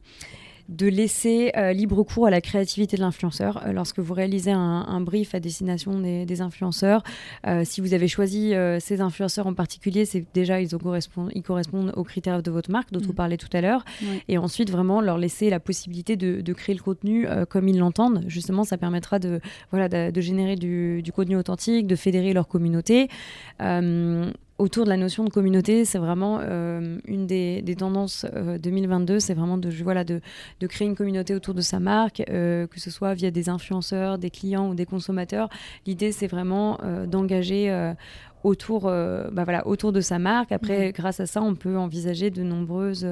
de 0.70 0.88
laisser 0.88 1.52
euh, 1.58 1.74
libre 1.74 2.02
cours 2.04 2.28
à 2.28 2.30
la 2.30 2.40
créativité 2.40 2.96
de 2.96 3.02
l'influenceur. 3.02 3.62
lorsque 3.74 4.00
vous 4.00 4.14
réalisez 4.14 4.52
un, 4.52 5.02
brief 5.02 5.36
à 5.36 5.42
destination 5.42 6.00
des, 6.00 6.42
influenceurs, 6.42 7.04
si 7.66 7.82
vous 7.82 7.94
avez 7.94 8.08
choisi 8.08 8.54
ces 8.80 9.02
influenceurs 9.02 9.48
en 9.48 9.54
particulier, 9.54 10.06
c'est 10.06 10.24
déjà 10.34 10.62
ils, 10.62 10.70
correspondent, 10.70 11.30
ils 11.36 11.44
correspondent 11.44 11.92
aux 11.98 12.06
critères 12.06 12.42
de 12.42 12.52
votre 12.52 12.72
marque, 12.72 12.90
dont 12.94 13.02
on 13.06 13.12
mmh. 13.12 13.16
parlait 13.16 13.38
tout 13.38 13.50
à 13.52 13.60
l'heure. 13.60 13.84
Et 14.30 14.38
ensuite, 14.38 14.72
vraiment 14.72 15.02
leur 15.02 15.18
laisser 15.18 15.50
la 15.50 15.60
possibilité 15.60 16.16
de, 16.16 16.54
créer 16.54 16.76
le 16.76 16.82
contenu 16.82 17.28
comme 17.50 17.68
ils 17.68 17.78
l'entendent. 17.78 18.24
Justement, 18.28 18.64
ça 18.64 18.78
permettra 18.78 19.20
de, 19.20 19.42
voilà, 19.72 19.90
de, 19.90 20.22
générer 20.22 20.56
du, 20.56 21.02
du, 21.02 21.12
contenu 21.12 21.36
authentique, 21.36 21.86
de 21.86 21.98
fédérer 21.98 22.32
leur 22.32 22.48
communauté 22.48 23.10
autour 24.62 24.86
de 24.86 24.90
la 24.90 24.98
notion 24.98 25.24
de 25.24 25.30
communauté, 25.30 25.86
c'est 25.86 25.98
vraiment 25.98 26.40
une 26.40 27.26
des, 27.28 27.76
tendances 27.78 28.26
2022, 28.62 29.20
c'est 29.20 29.34
vraiment 29.34 29.58
de, 29.58 29.70
voilà, 29.84 30.04
de, 30.04 30.22
de, 30.60 30.68
créer 30.68 30.88
une 30.88 30.96
communauté 30.96 31.34
autour 31.34 31.54
de 31.54 31.62
sa 31.62 31.80
marque, 31.80 32.24
que 32.28 32.68
ce 32.80 32.92
soit 32.92 33.14
via 33.14 33.32
des 33.32 33.50
influenceurs, 33.50 34.18
des 34.18 34.30
clients 34.30 34.70
ou 34.70 34.76
des 34.76 34.86
consommateurs. 34.86 35.50
L'idée, 35.86 36.12
c'est 36.12 36.28
vraiment 36.28 36.78
d'engager 37.08 37.94
autour, 38.44 38.82
bah 38.84 39.44
voilà, 39.44 39.66
autour 39.68 39.92
de 39.92 40.02
sa 40.02 40.20
marque. 40.20 40.52
Après, 40.52 40.92
grâce 40.92 41.20
à 41.20 41.26
ça, 41.26 41.42
on 41.42 41.56
peut 41.56 41.78
envisager 41.78 42.30
de 42.30 42.44
nombreuses 42.44 43.08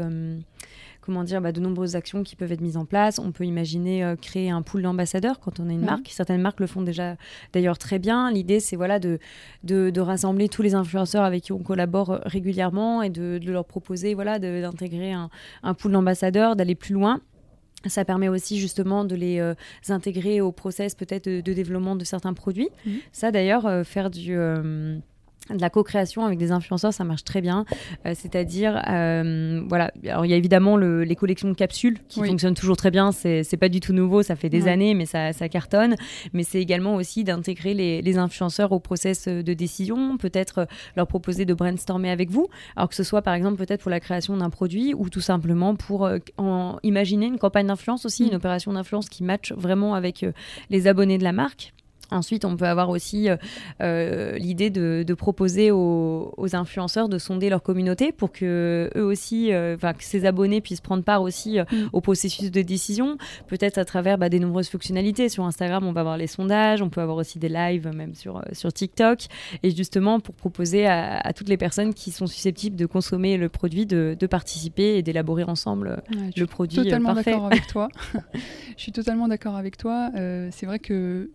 comment 1.09 1.23
dire, 1.23 1.41
bah, 1.41 1.51
de 1.51 1.59
nombreuses 1.59 1.95
actions 1.95 2.21
qui 2.21 2.35
peuvent 2.35 2.51
être 2.51 2.61
mises 2.61 2.77
en 2.77 2.85
place. 2.85 3.17
On 3.17 3.31
peut 3.31 3.43
imaginer 3.43 4.03
euh, 4.03 4.15
créer 4.15 4.51
un 4.51 4.61
pool 4.61 4.83
d'ambassadeurs 4.83 5.39
quand 5.39 5.59
on 5.59 5.67
a 5.67 5.71
une 5.71 5.83
marque. 5.83 6.09
Certaines 6.11 6.39
marques 6.39 6.59
le 6.59 6.67
font 6.67 6.83
déjà 6.83 7.15
d'ailleurs 7.51 7.79
très 7.79 7.97
bien. 7.97 8.31
L'idée, 8.31 8.59
c'est 8.59 8.75
voilà, 8.75 8.99
de, 8.99 9.17
de, 9.63 9.99
rassembler 9.99 10.49
tous 10.49 10.61
les 10.61 10.75
influenceurs 10.75 11.23
avec 11.23 11.45
qui 11.45 11.51
on 11.51 11.63
collabore 11.63 12.11
euh, 12.11 12.19
régulièrement 12.25 13.01
et 13.01 13.09
de, 13.09 13.39
leur 13.43 13.65
proposer 13.65 14.13
voilà, 14.13 14.37
d'intégrer 14.37 15.13
un, 15.13 15.31
un 15.63 15.73
pool 15.73 15.93
d'ambassadeurs, 15.93 16.55
d'aller 16.55 16.75
plus 16.75 16.93
loin. 16.93 17.21
Ça 17.87 18.05
permet 18.05 18.27
aussi 18.27 18.59
justement 18.59 19.03
de 19.03 19.15
les 19.15 19.39
euh, 19.39 19.55
intégrer 19.87 20.41
au 20.41 20.51
process 20.51 20.93
peut-être 20.93 21.27
de, 21.27 21.53
développement 21.53 21.95
de 21.95 22.03
certains 22.03 22.35
produits. 22.35 22.69
Mmh. 22.85 22.91
Ça 23.13 23.31
d'ailleurs, 23.31 23.83
faire 23.83 24.11
du 24.11 24.37
de 25.55 25.61
la 25.61 25.69
co-création 25.69 26.25
avec 26.25 26.37
des 26.37 26.51
influenceurs, 26.51 26.93
ça 26.93 27.03
marche 27.03 27.23
très 27.23 27.41
bien. 27.41 27.65
Euh, 28.05 28.13
c'est-à-dire, 28.15 28.81
euh, 28.89 29.61
voilà, 29.67 29.91
alors 30.05 30.25
il 30.25 30.29
y 30.29 30.33
a 30.33 30.37
évidemment 30.37 30.77
les 30.77 31.15
collections 31.15 31.49
de 31.49 31.53
capsules 31.53 31.97
qui 32.07 32.23
fonctionnent 32.23 32.53
toujours 32.53 32.77
très 32.77 32.91
bien. 32.91 33.11
C'est 33.11 33.57
pas 33.59 33.69
du 33.69 33.79
tout 33.79 33.93
nouveau, 33.93 34.23
ça 34.23 34.35
fait 34.35 34.49
des 34.49 34.67
années, 34.67 34.93
mais 34.93 35.05
ça, 35.05 35.31
cartonne. 35.49 35.95
Mais 36.33 36.43
c'est 36.43 36.61
également 36.61 36.95
aussi 36.95 37.23
d'intégrer 37.23 37.73
les, 37.73 38.17
influenceurs 38.19 38.71
au 38.71 38.79
process 38.79 39.27
de 39.27 39.53
décision, 39.53 40.17
peut-être 40.17 40.67
leur 40.97 41.07
proposer 41.07 41.45
de 41.45 41.53
brainstormer 41.53 42.09
avec 42.09 42.29
vous, 42.29 42.49
alors 42.75 42.89
que 42.89 42.95
ce 42.95 43.03
soit 43.03 43.21
par 43.21 43.33
exemple 43.33 43.57
peut-être 43.57 43.81
pour 43.81 43.91
la 43.91 43.99
création 43.99 44.35
d'un 44.35 44.49
produit 44.49 44.93
ou 44.93 45.09
tout 45.09 45.21
simplement 45.21 45.75
pour 45.75 46.05
euh, 46.05 46.17
imaginer 46.83 47.27
une 47.27 47.37
campagne 47.37 47.67
d'influence 47.67 48.05
aussi, 48.05 48.25
une 48.25 48.33
mm. 48.33 48.37
opération 48.37 48.73
d'influence 48.73 49.09
qui 49.09 49.23
match 49.23 49.53
vraiment 49.53 49.95
avec 49.95 50.25
les 50.69 50.87
abonnés 50.87 51.17
de 51.17 51.23
la 51.23 51.31
marque. 51.31 51.73
Ensuite, 52.11 52.45
on 52.45 52.57
peut 52.57 52.65
avoir 52.65 52.89
aussi 52.89 53.29
euh, 53.29 53.37
euh, 53.81 54.37
l'idée 54.37 54.69
de, 54.69 55.13
proposer 55.13 55.71
aux, 55.71 56.33
influenceurs 56.53 57.09
de 57.09 57.17
sonder 57.17 57.49
leur 57.49 57.61
communauté 57.61 58.11
pour 58.11 58.31
que 58.31 58.89
eux 58.95 59.03
aussi, 59.03 59.53
euh, 59.53 59.77
que 59.77 60.03
ces 60.03 60.25
abonnés 60.25 60.61
puissent 60.61 60.81
prendre 60.81 61.03
part 61.03 61.21
aussi 61.21 61.59
mm. 61.59 61.89
au 61.93 62.01
processus 62.01 62.51
de 62.51 62.61
décision, 62.61 63.17
peut-être 63.47 63.77
à 63.77 63.85
travers 63.85 64.17
bah, 64.17 64.29
des 64.29 64.39
nombreuses 64.39 64.69
fonctionnalités. 64.69 65.29
Sur 65.29 65.45
Instagram, 65.45 65.85
on 65.85 65.91
va 65.91 66.01
avoir 66.01 66.17
les 66.17 66.27
sondages, 66.27 66.81
on 66.81 66.89
peut 66.89 67.01
avoir 67.01 67.17
aussi 67.17 67.37
des 67.37 67.49
lives 67.49 67.89
même 67.93 68.15
sur, 68.15 68.43
sur 68.53 68.73
TikTok, 68.73 69.25
et 69.61 69.71
justement 69.71 70.19
pour 70.19 70.35
proposer 70.35 70.87
à, 70.87 71.31
toutes 71.33 71.49
les 71.49 71.57
personnes 71.57 71.93
qui 71.93 72.11
sont 72.11 72.27
susceptibles 72.27 72.75
de 72.75 72.85
consommer 72.85 73.37
le 73.37 73.49
produit 73.49 73.85
de, 73.85 74.15
participer 74.29 74.97
et 74.97 75.01
d'élaborer 75.01 75.43
ensemble 75.43 76.03
le 76.35 76.45
produit 76.45 76.77
parfait. 76.77 76.89
Totalement 76.89 77.13
d'accord 77.13 77.45
avec 77.45 77.67
toi. 77.67 77.89
je 78.77 78.81
suis 78.81 78.91
totalement 78.91 79.27
d'accord 79.27 79.55
avec 79.55 79.77
toi. 79.77 80.11
c'est 80.51 80.65
vrai 80.65 80.79
que 80.79 81.29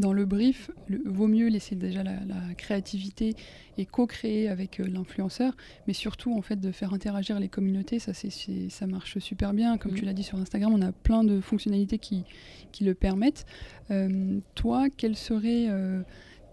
dans 0.00 0.12
le 0.12 0.24
brief, 0.24 0.70
vaut 1.04 1.28
mieux 1.28 1.48
laisser 1.48 1.76
déjà 1.76 2.02
la, 2.02 2.14
créativité 2.56 3.36
et 3.78 3.86
co-créer 3.86 4.48
avec 4.48 4.80
euh, 4.80 4.84
l'influenceur, 4.86 5.56
mais 5.86 5.92
surtout 5.92 6.36
en 6.36 6.42
fait 6.42 6.56
de 6.56 6.72
faire 6.72 6.92
interagir 6.92 7.38
les 7.38 7.48
communautés, 7.48 7.98
ça, 7.98 8.12
c'est, 8.12 8.30
ça 8.68 8.86
marche 8.86 9.18
super 9.18 9.54
bien. 9.54 9.78
Comme 9.78 9.94
tu 9.94 10.02
mm. 10.02 10.06
l'as 10.06 10.12
dit 10.12 10.22
sur 10.22 10.38
Instagram, 10.38 10.72
on 10.74 10.82
a 10.82 10.92
plein 10.92 11.24
de 11.24 11.40
fonctionnalités 11.40 11.98
qui, 11.98 12.24
qui 12.72 12.84
le 12.84 12.94
permettent. 12.94 13.46
Euh, 13.90 14.40
toi, 14.54 14.88
quel 14.94 15.16
serait 15.16 15.66
euh, 15.68 16.02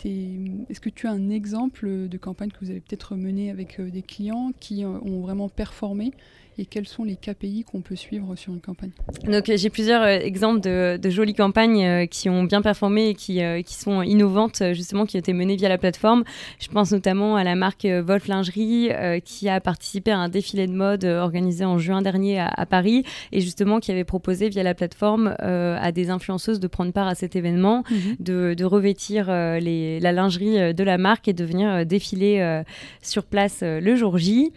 est-ce 0.06 0.80
que 0.80 0.90
tu 0.90 1.08
as 1.08 1.12
un 1.12 1.30
exemple 1.30 2.08
de 2.08 2.18
campagne 2.18 2.50
que 2.52 2.60
vous 2.62 2.70
avez 2.70 2.82
peut-être 2.82 3.16
menée 3.16 3.50
avec 3.50 3.82
des 3.82 4.04
clients 4.04 4.52
qui 4.60 4.86
ont 4.86 5.22
vraiment 5.22 5.50
performé 5.50 6.12
et 6.60 6.66
quels 6.66 6.88
sont 6.88 7.04
les 7.04 7.16
KPI 7.16 7.64
qu'on 7.64 7.82
peut 7.82 7.96
suivre 7.96 8.36
sur 8.36 8.54
une 8.54 8.62
campagne? 8.62 8.90
Donc 9.26 9.52
j'ai 9.54 9.70
plusieurs 9.70 10.02
euh, 10.02 10.20
exemples 10.20 10.62
de, 10.62 11.10
jolies 11.10 11.36
campagnes 11.36 11.86
euh, 11.86 12.06
qui 12.06 12.30
ont 12.30 12.44
bien 12.44 12.62
performé 12.62 13.10
et 13.10 13.14
qui, 13.14 13.44
euh, 13.44 13.62
qui, 13.62 13.76
sont 13.76 14.02
innovantes 14.02 14.64
justement, 14.74 15.06
qui 15.06 15.18
ont 15.18 15.20
été 15.20 15.34
menées 15.34 15.56
via 15.56 15.70
la 15.70 15.78
plateforme. 15.78 16.24
Je 16.60 16.68
pense 16.68 16.92
notamment 16.92 17.36
à 17.36 17.44
la 17.44 17.56
marque 17.56 17.86
Wolf 17.86 18.28
Lingerie 18.28 18.90
qui 19.24 19.50
a 19.50 19.62
participé 19.62 20.12
à 20.12 20.18
un 20.18 20.30
défilé 20.30 20.68
de 20.68 20.74
mode 20.74 21.06
organisé 21.06 21.64
en 21.66 21.78
juin 21.78 22.02
dernier 22.02 22.40
à, 22.40 22.66
Paris 22.66 23.04
et 23.32 23.42
justement 23.42 23.80
qui 23.80 23.92
avait 23.92 24.04
proposé 24.04 24.50
via 24.50 24.64
la 24.64 24.74
plateforme 24.74 25.36
à 25.40 25.92
des 25.92 26.10
influenceuses 26.10 26.60
de 26.60 26.68
prendre 26.68 26.92
part 26.92 27.08
à 27.08 27.16
cet 27.16 27.36
événement, 27.36 27.84
mhm. 27.90 28.16
de, 28.20 28.54
de, 28.56 28.66
revêtir 28.66 29.28
les, 29.28 30.00
la 30.00 30.12
lingerie 30.12 30.74
de 30.74 30.84
la 30.84 30.98
marque 30.98 31.28
et 31.28 31.34
de 31.34 31.46
venir 31.46 31.86
défiler 31.86 32.64
sur 33.02 33.24
place 33.24 33.60
le 33.62 33.96
jour 33.96 34.18
J. 34.18 34.52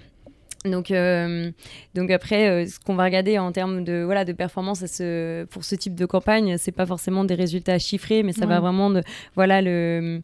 Donc, 0.67 0.91
euh, 0.91 1.51
donc 1.95 2.11
après, 2.11 2.51
euh, 2.51 2.67
ce 2.67 2.79
qu'on 2.79 2.95
va 2.95 3.05
regarder 3.05 3.39
en 3.39 3.51
termes 3.51 3.83
de 3.83 4.03
voilà 4.05 4.27
de 4.27 4.35
performance 4.35 4.85
ce, 4.85 5.45
pour 5.47 5.65
ce 5.65 5.75
type 5.75 5.95
de 5.95 6.05
campagne, 6.05 6.59
c'est 6.59 6.73
pas 6.73 6.85
forcément 6.85 7.25
des 7.25 7.35
résultats 7.35 7.79
chiffrés, 7.79 8.23
mais 8.23 8.33
ça 8.33 8.45
va 8.45 8.61
vraiment 8.61 8.91
de 8.91 9.03
voilà 9.37 9.63
le 9.63 10.21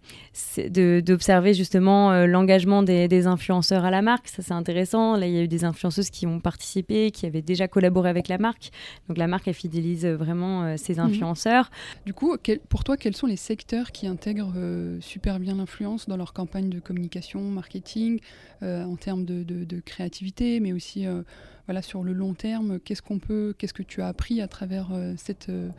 d'observer 1.00 1.54
justement 1.54 2.12
euh, 2.12 2.26
l'engagement 2.26 2.82
des, 2.82 3.08
des, 3.08 3.26
influenceurs 3.26 3.86
à 3.86 3.90
la 3.90 4.02
marque. 4.02 4.28
Ça 4.28 4.42
c'est 4.42 4.52
intéressant. 4.52 5.16
Là, 5.16 5.26
il 5.26 5.32
y 5.32 5.38
a 5.38 5.42
eu 5.42 5.48
des 5.48 5.64
influenceuses 5.64 6.10
qui 6.10 6.26
ont 6.26 6.38
participé, 6.38 7.10
qui 7.12 7.24
avaient 7.24 7.40
déjà 7.40 7.66
collaboré 7.66 8.10
avec 8.10 8.28
la 8.28 8.36
marque. 8.36 8.70
Donc 9.08 9.16
la 9.16 9.28
marque 9.28 9.48
elle 9.48 9.54
fidélise 9.54 10.04
vraiment 10.04 10.76
ses 10.76 10.96
mhm. 10.96 11.06
influenceurs. 11.06 11.70
Du 12.04 12.12
coup, 12.12 12.36
pour 12.68 12.84
toi, 12.84 12.98
quels 12.98 13.16
sont 13.16 13.26
les 13.26 13.36
secteurs 13.36 13.90
qui 13.90 14.06
intègrent 14.06 14.52
super 15.00 15.40
bien 15.40 15.54
l'influence 15.54 16.06
dans 16.06 16.18
leur 16.18 16.34
campagne 16.34 16.68
de 16.68 16.78
communication, 16.78 17.40
marketing, 17.40 18.20
en 18.60 18.96
termes 18.96 19.24
de, 19.24 19.42
de, 19.42 19.64
de 19.64 19.80
créativité? 19.80 20.25
Mais 20.60 20.72
aussi 20.72 21.06
euh, 21.06 21.22
voilà, 21.66 21.82
sur 21.82 22.02
le 22.02 22.12
long 22.12 22.34
terme, 22.34 22.78
qu'est-ce 22.80 23.02
qu'on 23.02 23.18
peut, 23.18 23.54
qu'est-ce 23.58 23.74
que 23.74 23.82
tu 23.82 24.02
as 24.02 24.08
appris 24.08 24.40
à 24.40 24.48
travers 24.48 24.92
euh, 24.92 25.14
euh, 25.48 25.70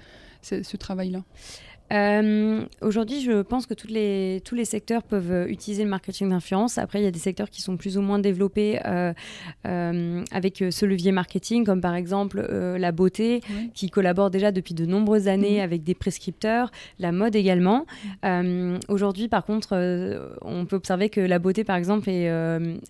ce 0.41 0.77
travail-là? 0.77 1.23
Euh, 1.93 2.65
aujourd'hui, 2.81 3.21
je 3.21 3.41
pense 3.41 3.65
que 3.65 3.73
toutes 3.73 3.91
les, 3.91 4.41
tous 4.43 4.55
les 4.55 4.65
secteurs 4.65 5.03
peuvent 5.03 5.31
euh, 5.31 5.47
utiliser 5.47 5.83
le 5.83 5.89
marketing 5.89 6.29
d'influence. 6.29 6.77
Après, 6.77 6.99
il 6.99 7.03
y 7.03 7.07
a 7.07 7.11
des 7.11 7.19
secteurs 7.19 7.49
qui 7.49 7.61
sont 7.61 7.77
plus 7.77 7.97
ou 7.97 8.01
moins 8.01 8.19
développés 8.19 8.79
euh, 8.85 9.13
avec 10.31 10.63
ce 10.69 10.85
levier 10.85 11.11
marketing, 11.11 11.65
comme 11.65 11.81
par 11.81 11.95
exemple 11.95 12.41
la 12.41 12.91
beauté, 12.91 13.41
qui 13.73 13.89
collabore 13.89 14.29
déjà 14.29 14.51
depuis 14.51 14.73
de 14.73 14.85
nombreuses 14.85 15.27
années 15.27 15.57
mhm. 15.57 15.63
avec 15.63 15.83
des 15.83 15.95
prescripteurs, 15.95 16.71
la 16.99 17.11
mode 17.11 17.35
également. 17.35 17.85
Aujourd'hui, 18.87 19.27
par 19.27 19.45
contre, 19.45 19.75
on 20.41 20.65
peut 20.65 20.75
observer 20.75 21.09
que 21.09 21.21
la 21.21 21.39
beauté, 21.39 21.63
par 21.63 21.75
exemple, 21.75 22.09
est, 22.09 22.29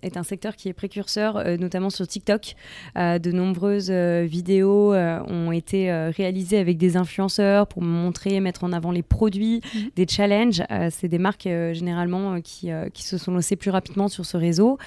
est 0.02 0.16
un 0.16 0.22
secteur 0.22 0.56
qui 0.56 0.68
est 0.68 0.72
précurseur, 0.72 1.42
notamment 1.58 1.90
sur 1.90 2.06
TikTok. 2.06 2.54
de 2.96 3.32
nombreuses 3.32 3.90
vidéos 3.90 4.94
ont 4.94 5.52
été 5.52 5.90
réalisées 6.16 6.58
avec 6.58 6.78
des 6.78 6.96
influenceurs 6.96 7.66
pour 7.66 7.82
montrer, 7.82 8.40
mettre 8.40 8.64
en 8.64 8.72
avant 8.72 8.87
les 8.90 9.02
produits, 9.02 9.60
mhm. 9.74 9.90
des 9.96 10.06
challenges. 10.06 10.62
Euh, 10.70 10.88
c'est 10.90 11.08
des 11.08 11.18
marques 11.18 11.46
euh, 11.46 11.74
généralement 11.74 12.34
euh, 12.34 12.40
qui, 12.40 12.70
qui, 12.92 13.02
se 13.02 13.18
sont 13.18 13.32
lancées 13.32 13.56
plus 13.56 13.70
rapidement 13.70 14.08
sur 14.08 14.26
ce 14.26 14.36
réseau. 14.36 14.78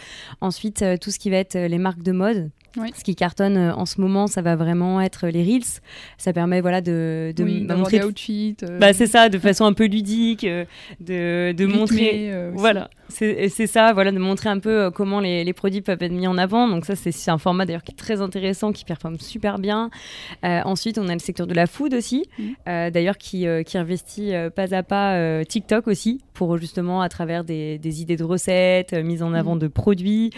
Ensuite, 0.42 0.84
tout 1.02 1.12
ce 1.12 1.20
qui 1.20 1.30
va 1.30 1.38
être 1.38 1.58
les 1.58 1.78
marques 1.78 2.04
de 2.04 2.12
mode. 2.12 2.50
Ce 2.75 3.03
qui 3.03 3.15
cartonne 3.15 3.57
en 3.57 3.86
ce 3.86 3.99
moment, 3.99 4.27
ça 4.27 4.41
va 4.41 4.55
vraiment 4.55 5.01
être 5.01 5.27
les 5.27 5.43
reels. 5.43 5.81
Ça 6.17 6.34
permet 6.34 6.62
voilà 6.62 6.81
de, 6.81 7.34
de, 7.36 7.43
montrer 7.73 7.99
des 7.99 8.05
outfits. 8.05 8.57
Bah, 8.79 8.93
c'est 8.93 9.07
ça, 9.07 9.29
de 9.29 9.38
façon 9.38 9.65
un 9.65 9.73
peu 9.73 9.86
ludique, 9.86 10.45
de, 10.45 11.51
de 11.51 11.65
montrer. 11.65 12.31
voilà, 12.53 12.89
c'est 13.10 13.67
ça, 13.67 13.93
voilà, 13.93 14.12
de 14.12 14.19
montrer 14.19 14.49
un 14.49 14.60
peu 14.60 14.89
comment 14.91 15.19
les, 15.19 15.43
les, 15.43 15.53
produits 15.53 15.81
peuvent 15.81 16.01
être 16.01 16.12
mis 16.12 16.27
en 16.27 16.38
avant. 16.38 16.67
Donc 16.67 16.86
ça, 16.86 16.95
c'est 16.95 17.31
un 17.31 17.38
format 17.38 17.65
d'ailleurs 17.65 17.84
qui 17.84 17.91
est 17.91 17.97
très 17.97 18.21
intéressant, 18.21 18.71
qui 18.71 18.86
performe 18.86 19.19
super 19.19 19.60
bien. 19.60 19.89
ensuite, 20.43 20.97
on 20.97 21.07
a 21.10 21.13
le 21.13 21.19
secteur 21.19 21.47
de 21.47 21.53
la 21.53 21.67
food 21.67 21.93
aussi, 21.93 22.25
mhm. 22.39 22.91
d'ailleurs 22.91 23.17
qui, 23.17 23.45
qui 23.65 23.77
investi 23.77 24.31
euh, 24.41 24.49
pas 24.49 24.73
à 24.73 24.84
pas 24.84 25.15
euh, 25.15 25.43
TikTok 25.43 25.88
aussi, 25.88 26.21
pour 26.34 26.57
justement 26.57 27.01
à 27.01 27.10
travers 27.10 27.43
des, 27.43 28.01
idées 28.01 28.17
de 28.17 28.23
recettes, 28.23 28.93
euh, 28.93 29.03
mise 29.03 29.23
en 29.23 29.34
avant 29.34 29.55
mm. 29.55 29.60
de 29.60 29.67
produits. 29.67 30.31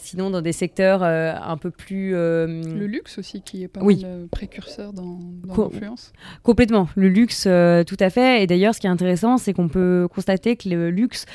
Sinon, 0.00 0.30
dans 0.30 0.42
des 0.42 0.52
secteurs 0.52 1.02
un 1.02 1.56
peu 1.56 1.70
plus. 1.70 2.12
Le 2.12 2.86
luxe 2.86 3.18
aussi, 3.18 3.42
qui 3.42 3.62
est 3.62 3.68
pas 3.68 3.82
mal 3.82 4.28
précurseur 4.30 4.92
dans, 4.92 5.18
l'influence. 5.46 6.12
Complètement. 6.42 6.88
Le 6.96 7.08
luxe, 7.08 7.42
tout 7.42 7.96
à 8.00 8.10
fait. 8.10 8.42
Et 8.42 8.46
d'ailleurs, 8.46 8.74
ce 8.74 8.80
qui 8.80 8.86
est 8.86 8.90
intéressant, 8.90 9.38
c'est 9.38 9.52
qu'on 9.52 9.68
peut 9.68 10.08
constater 10.12 10.56
que 10.56 10.68
le 10.68 10.90
luxe 10.90 11.26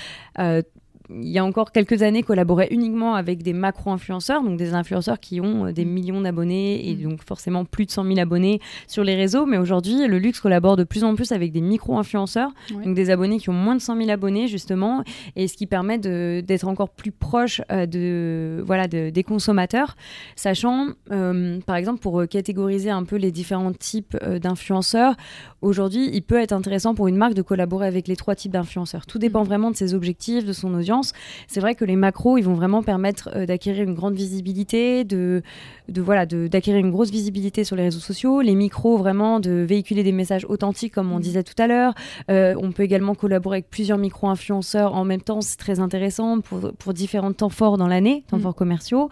il 1.21 1.28
y 1.30 1.38
a 1.39 1.45
encore 1.45 1.71
quelques 1.71 2.04
années, 2.04 2.24
collaborait 2.24 2.67
uniquement 2.71 3.15
avec 3.15 3.43
des 3.43 3.54
macro-influenceurs, 3.54 4.43
donc 4.43 4.58
des 4.58 4.74
influenceurs 4.74 5.19
qui 5.19 5.41
ont 5.41 5.65
euh, 5.67 5.71
des 5.71 5.86
millions 5.86 6.21
d'abonnés 6.21 6.89
et 6.89 6.95
donc 6.95 7.24
forcément 7.24 7.65
plus 7.65 7.86
de 7.86 7.91
100 7.91 8.04
000 8.06 8.19
abonnés 8.19 8.60
sur 8.88 9.04
les 9.04 9.15
réseaux. 9.15 9.45
Mais 9.45 9.58
aujourd'hui, 9.58 10.08
le 10.08 10.19
luxe 10.19 10.39
collabore 10.39 10.78
de 10.78 10.84
plus 10.84 11.04
en 11.04 11.15
plus 11.15 11.32
avec 11.32 11.52
des 11.52 11.62
micro-influenceurs, 11.62 12.52
donc 12.86 12.95
des 12.95 13.10
abonnés 13.10 13.39
qui 13.39 13.50
ont 13.50 13.54
moins 13.54 13.76
de 13.76 13.82
100 13.82 13.97
000 13.97 14.10
abonnés 14.10 14.47
justement, 14.47 15.04
et 15.36 15.47
ce 15.47 15.56
qui 15.58 15.67
permet 15.67 15.97
d'être 15.97 16.67
encore 16.67 16.89
plus 16.89 17.12
proche 17.12 17.62
euh, 17.71 17.86
de, 17.86 18.63
voilà, 18.65 18.88
de- 18.88 19.10
des 19.10 19.24
consommateurs, 19.24 19.95
sachant, 20.36 20.88
euh, 21.12 21.60
par 21.65 21.76
exemple, 21.76 22.00
pour 22.00 22.28
catégoriser 22.30 22.89
un 22.89 23.04
peu 23.04 23.15
les 23.15 23.32
différents 23.32 23.74
types 23.74 24.17
euh, 24.24 24.39
d'influenceurs, 24.39 25.15
aujourd'hui, 25.62 26.10
il 26.13 26.21
peut 26.21 26.39
être 26.39 26.54
intéressant 26.54 26.95
pour 26.95 27.08
une 27.08 27.15
marque 27.17 27.34
de 27.34 27.41
collaborer 27.41 27.88
avec 27.88 28.08
les 28.08 28.15
trois 28.15 28.36
types 28.36 28.52
d'influenceurs. 28.52 29.06
Tout 29.06 29.19
dépend 29.19 29.43
vraiment 29.43 29.71
de 29.71 29.76
ses 29.76 29.93
objectifs, 29.93 30.45
de 30.45 30.54
son 30.54 30.74
audience. 30.74 31.01
C'est 31.48 31.60
vrai 31.60 31.76
que 31.76 31.86
les 31.86 31.96
macros, 31.96 32.38
ils 32.38 32.44
vont 32.44 32.54
vraiment 32.54 32.84
permettre 32.84 33.30
euh, 33.36 33.46
d'acquérir 33.46 33.84
une 33.84 33.94
grande 33.94 34.14
visibilité, 34.14 35.04
de, 35.04 35.42
de 35.90 36.02
voilà, 36.02 36.26
d'acquérir 36.26 36.80
une 36.80 36.92
grosse 36.92 37.12
visibilité 37.12 37.64
sur 37.64 37.76
les 37.76 37.84
réseaux 37.84 38.00
sociaux. 38.00 38.42
Les 38.42 38.56
micros, 38.56 38.98
vraiment, 38.98 39.40
de 39.40 39.52
véhiculer 39.52 40.04
des 40.04 40.12
messages 40.12 40.46
authentiques, 40.46 40.94
comme 40.94 41.12
on 41.12 41.20
disait 41.20 41.44
tout 41.44 41.56
à 41.58 41.68
l'heure. 41.68 41.94
Euh, 42.30 42.56
on 42.58 42.72
peut 42.72 42.84
également 42.84 43.16
collaborer 43.16 43.58
avec 43.58 43.70
plusieurs 43.70 43.98
micro-influenceurs 43.98 44.94
en 44.96 45.04
même 45.04 45.22
temps. 45.22 45.42
C'est 45.42 45.58
très 45.58 45.80
intéressant 45.80 46.40
pour, 46.42 46.72
pour 46.74 46.94
différents 46.94 47.34
temps 47.34 47.50
forts 47.50 47.78
dans 47.78 47.88
l'année, 47.88 48.24
temps 48.28 48.38
Mm. 48.38 48.42
forts 48.42 48.56
commerciaux. 48.56 49.10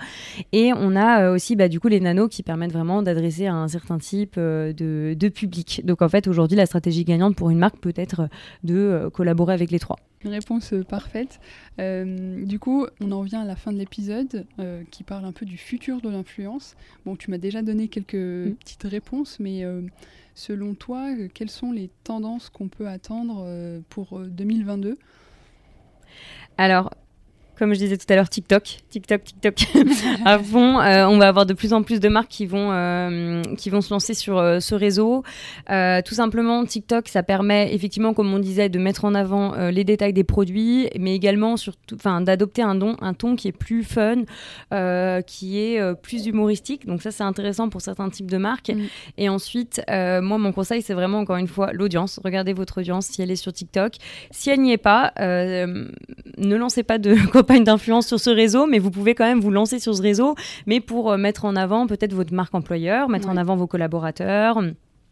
Et 0.51 0.71
on 0.73 0.95
a 0.95 1.23
euh, 1.23 1.35
aussi, 1.35 1.55
bah, 1.55 1.67
du 1.67 1.79
coup, 1.79 1.87
les 1.87 1.99
nanos 1.99 2.29
qui 2.29 2.43
permettent 2.43 2.73
vraiment 2.73 3.01
d'adresser 3.03 3.47
à 3.47 3.53
un 3.55 3.67
certain 3.67 3.97
type 3.97 4.37
de, 4.37 4.73
de 5.17 5.29
public. 5.29 5.81
Donc, 5.85 6.01
en 6.01 6.09
fait, 6.09 6.27
aujourd'hui, 6.27 6.57
la 6.57 6.65
stratégie 6.65 7.03
gagnante 7.03 7.35
pour 7.35 7.49
une 7.49 7.59
marque 7.59 7.77
peut 7.77 7.93
être 7.95 8.29
de 8.63 9.09
collaborer 9.13 9.53
avec 9.53 9.71
les 9.71 9.79
trois. 9.79 9.97
Une 10.25 10.31
réponse 10.31 10.73
euh, 10.73 10.83
parfaite. 10.83 11.39
Euh, 11.79 12.43
du 12.45 12.59
coup, 12.59 12.85
on 12.99 13.11
en 13.13 13.21
vient 13.21 13.41
à 13.41 13.45
la 13.45 13.55
fin 13.55 13.71
de 13.71 13.77
l'épisode 13.77 14.45
euh, 14.59 14.83
qui 14.91 15.03
parle 15.03 15.23
un 15.25 15.31
peu 15.31 15.45
du 15.45 15.57
futur 15.57 16.01
de 16.01 16.09
l'influence. 16.09 16.75
Bon, 17.05 17.15
tu 17.15 17.31
m'as 17.31 17.37
déjà 17.37 17.61
donné 17.61 17.87
quelques 17.87 18.15
Mm. 18.15 18.55
petites 18.55 18.83
réponses, 18.83 19.39
mais 19.39 19.63
euh, 19.63 19.81
selon 20.35 20.73
toi, 20.73 21.07
quelles 21.33 21.49
sont 21.49 21.71
les 21.71 21.89
tendances 22.03 22.49
qu'on 22.49 22.67
peut 22.67 22.87
attendre 22.87 23.45
pour 23.89 24.19
euh, 24.19 24.25
2022 24.27 24.97
Alors, 26.57 26.93
comme 27.59 27.73
je 27.73 27.79
disais 27.79 27.97
tout 27.97 28.05
à 28.07 28.15
l'heure, 28.15 28.29
TikTok, 28.29 28.77
TikTok, 28.89 29.21
TikTok 29.25 29.55
à 30.25 30.39
fond. 30.39 30.79
Euh, 30.79 31.05
on 31.05 31.17
va 31.17 31.27
avoir 31.27 31.45
de 31.45 31.53
plus 31.53 31.73
en 31.73 31.83
plus 31.83 31.99
de 31.99 32.07
marques 32.07 32.29
qui 32.29 32.45
vont, 32.45 32.69
euh, 32.71 33.43
qui 33.57 33.69
vont 33.69 33.81
se 33.81 33.93
lancer 33.93 34.13
sur 34.13 34.37
euh, 34.37 34.61
ce 34.61 34.75
réseau. 34.75 35.23
Tout 35.67 36.15
simplement, 36.15 36.63
TikTok, 36.63 37.09
ça 37.09 37.21
permet 37.21 37.73
effectivement, 37.75 38.13
comme 38.13 38.33
on 38.33 38.39
disait, 38.39 38.69
de 38.69 38.79
mettre 38.79 39.03
en 39.03 39.13
avant 39.13 39.53
les 39.69 39.83
détails 39.83 40.13
des 40.13 40.23
produits, 40.23 40.89
mais 40.97 41.13
également 41.13 41.55
d'adopter 42.21 42.61
un, 42.61 42.75
don, 42.75 42.95
un 43.01 43.13
ton 43.13 43.35
qui 43.35 43.49
est 43.49 43.51
plus 43.51 43.83
fun, 43.83 44.23
qui 45.23 45.59
est 45.59 45.95
plus 46.01 46.27
humoristique. 46.27 46.85
Donc 46.85 47.01
ça, 47.01 47.11
c'est 47.11 47.23
intéressant 47.23 47.67
pour 47.67 47.81
certains 47.81 48.09
types 48.09 48.31
de 48.31 48.37
marques. 48.37 48.69
Mm. 48.69 48.81
Et 49.17 49.29
ensuite, 49.29 49.81
moi, 49.89 50.37
mon 50.37 50.53
conseil, 50.53 50.81
c'est 50.81 50.93
vraiment 50.93 51.19
encore 51.19 51.37
une 51.37 51.47
fois 51.47 51.73
l'audience. 51.73 52.19
Regardez 52.23 52.53
votre 52.53 52.79
audience 52.79 53.07
si 53.07 53.21
elle 53.21 53.31
est 53.31 53.35
sur 53.35 53.51
TikTok. 53.51 53.95
Si 54.31 54.49
elle 54.49 54.61
n'y 54.61 54.71
est 54.71 54.77
pas, 54.77 55.11
ne 55.17 56.55
lancez 56.55 56.83
pas 56.83 56.97
de 56.97 57.15
campagne 57.49 57.63
d'influence 57.63 58.05
sur 58.05 58.19
ce 58.19 58.29
réseau, 58.29 58.67
mais 58.67 58.77
vous 58.77 58.91
pouvez 58.91 59.15
quand 59.15 59.25
même 59.25 59.39
vous 59.39 59.49
lancer 59.49 59.79
sur 59.79 59.95
ce 59.95 60.03
réseau, 60.03 60.35
mais 60.67 60.79
pour 60.79 61.11
euh, 61.11 61.17
mettre 61.17 61.45
en 61.45 61.55
avant 61.55 61.87
peut-être 61.87 62.13
votre 62.13 62.31
marque 62.31 62.53
employeur, 62.53 63.09
mettre 63.09 63.27
en 63.27 63.37
avant 63.37 63.55
vos 63.55 63.65
collaborateurs. 63.65 64.61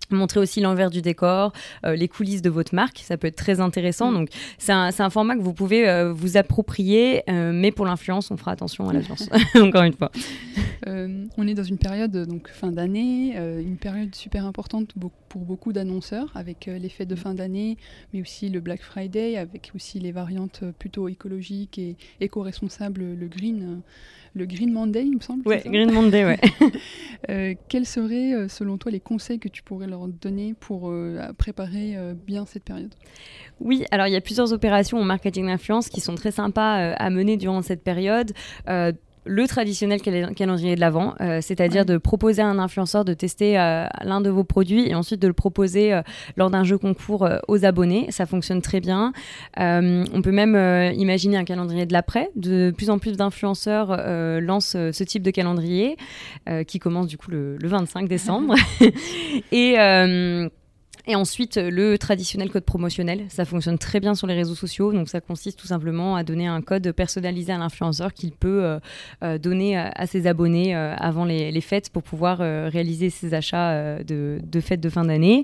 Montrer 0.09 0.39
aussi 0.39 0.61
l'envers 0.61 0.89
du 0.89 1.01
décor, 1.01 1.51
euh, 1.85 1.95
les 1.95 2.07
coulisses 2.07 2.41
de 2.41 2.49
votre 2.49 2.73
marque, 2.73 2.99
ça 2.99 3.17
peut 3.17 3.27
être 3.27 3.35
très 3.35 3.59
intéressant. 3.59 4.11
Mm. 4.11 4.15
Donc, 4.15 4.29
c'est 4.57 4.71
un, 4.71 4.91
c'est 4.91 5.03
un 5.03 5.09
format 5.09 5.35
que 5.35 5.41
vous 5.41 5.53
pouvez 5.53 5.87
euh, 5.87 6.13
vous 6.13 6.37
approprier, 6.37 7.23
euh, 7.29 7.51
mais 7.53 7.71
pour 7.71 7.85
l'influence, 7.85 8.31
on 8.31 8.37
fera 8.37 8.51
attention 8.51 8.89
à 8.89 8.93
l'audience, 8.93 9.29
encore 9.55 9.83
une 9.83 9.93
fois. 9.93 10.11
Euh, 10.87 11.25
on 11.37 11.47
est 11.47 11.53
dans 11.53 11.63
une 11.63 11.77
période 11.77 12.15
donc 12.27 12.49
fin 12.49 12.71
d'année, 12.71 13.33
euh, 13.37 13.61
une 13.61 13.77
période 13.77 14.13
super 14.15 14.45
importante 14.45 14.93
pour 15.29 15.41
beaucoup 15.41 15.73
d'annonceurs, 15.73 16.31
avec 16.35 16.67
euh, 16.67 16.77
les 16.77 16.89
fêtes 16.89 17.07
de 17.07 17.15
fin 17.15 17.33
d'année, 17.33 17.77
mais 18.13 18.21
aussi 18.21 18.49
le 18.49 18.59
Black 18.59 18.81
Friday, 18.81 19.37
avec 19.37 19.71
aussi 19.75 19.99
les 19.99 20.11
variantes 20.11 20.63
plutôt 20.79 21.07
écologiques 21.07 21.77
et 21.77 21.95
éco-responsables, 22.21 23.01
le 23.01 23.27
green, 23.27 23.63
euh, 23.63 23.75
le 24.37 24.45
Green 24.45 24.71
Monday, 24.71 25.03
il 25.03 25.15
me 25.15 25.21
semble. 25.21 25.43
ça 25.43 25.69
Green 25.69 25.91
Monday, 25.91 26.25
ouais. 26.25 26.39
Euh, 27.29 27.55
quels 27.67 27.87
seraient, 27.87 28.33
euh, 28.33 28.47
selon 28.47 28.77
toi, 28.77 28.91
les 28.91 28.99
conseils 28.99 29.39
que 29.39 29.49
tu 29.49 29.63
pourrais 29.63 29.87
leur 29.87 30.07
donner 30.07 30.53
pour 30.53 30.91
euh, 30.91 31.19
préparer 31.35 31.97
euh, 31.97 32.13
bien 32.13 32.45
cette 32.45 32.63
période? 32.63 32.93
Oui, 33.59 33.85
alors 33.89 34.05
il 34.05 34.13
y 34.13 34.15
a 34.15 34.21
plusieurs 34.21 34.53
opérations 34.53 34.99
en 34.99 35.03
marketing 35.03 35.47
d'influence 35.47 35.89
qui 35.89 35.99
sont 35.99 36.13
très 36.13 36.31
sympas 36.31 36.93
à 36.93 37.09
mener 37.09 37.35
durant 37.35 37.63
cette 37.63 37.83
période. 37.83 38.33
Le 39.27 39.47
traditionnel 39.47 40.01
cal- 40.01 40.33
calendrier 40.35 40.75
de 40.75 40.79
l'avant, 40.79 41.13
euh, 41.21 41.39
c'est-à-dire 41.41 41.81
Ouais. 41.81 41.85
de 41.85 41.97
proposer 41.97 42.41
à 42.41 42.47
un 42.47 42.59
influenceur 42.59 43.05
de 43.05 43.13
tester 43.13 43.59
euh, 43.59 43.85
l'un 44.03 44.21
de 44.21 44.29
vos 44.29 44.43
produits 44.43 44.87
et 44.89 44.95
ensuite 44.95 45.21
de 45.21 45.27
le 45.27 45.33
proposer 45.33 45.93
euh, 45.93 46.01
lors 46.37 46.49
d'un 46.49 46.63
jeu 46.63 46.77
concours 46.77 47.27
aux 47.47 47.65
abonnés. 47.65 48.07
Ça 48.09 48.25
fonctionne 48.25 48.61
très 48.61 48.79
bien. 48.79 49.11
On 49.57 50.21
peut 50.23 50.31
même 50.31 50.55
imaginer 50.95 51.37
un 51.37 51.43
calendrier 51.45 51.85
de 51.85 51.93
l'après. 51.93 52.29
De 52.35 52.71
plus 52.75 52.89
en 52.89 52.99
plus 52.99 53.17
d'influenceurs 53.17 53.95
lancent 54.41 54.77
ce 54.91 55.03
type 55.03 55.23
de 55.23 55.31
calendrier 55.31 55.97
qui 56.67 56.79
commence 56.79 57.07
du 57.07 57.17
coup 57.17 57.31
le, 57.31 57.57
le 57.57 57.67
25 57.67 58.07
décembre. 58.07 58.55
et 59.51 59.75
et 61.07 61.15
ensuite, 61.15 61.57
euh, 61.57 61.69
le 61.71 61.97
traditionnel 61.97 62.49
code 62.49 62.65
promotionnel, 62.65 63.25
ça 63.29 63.45
fonctionne 63.45 63.77
très 63.77 63.99
bien 63.99 64.13
sur 64.15 64.27
les 64.27 64.33
réseaux 64.33 64.55
sociaux. 64.55 64.91
Donc, 64.91 65.07
ça 65.09 65.21
consiste 65.21 65.57
tout 65.59 65.67
simplement 65.67 66.15
à 66.17 66.23
donner 66.23 66.47
un 66.47 66.61
code 66.61 66.91
personnalisé 66.91 67.53
à 67.53 67.57
l'influenceur 67.57 68.13
qu'il 68.13 68.31
peut 68.33 68.63
euh, 68.63 68.79
euh, 69.23 69.37
donner 69.37 69.77
à, 69.77 69.89
à 69.95 70.05
ses 70.07 70.27
abonnés 70.27 70.75
euh, 70.75 70.93
avant 70.97 71.23
les, 71.23 71.51
les 71.51 71.61
fêtes 71.61 71.89
pour 71.89 72.03
pouvoir 72.03 72.39
euh, 72.41 72.69
réaliser 72.71 73.09
ses 73.09 73.33
achats 73.33 74.03
de, 74.03 74.39
de 74.43 74.59
fêtes 74.59 74.81
de 74.81 74.89
fin 74.89 75.05
d'année. 75.05 75.43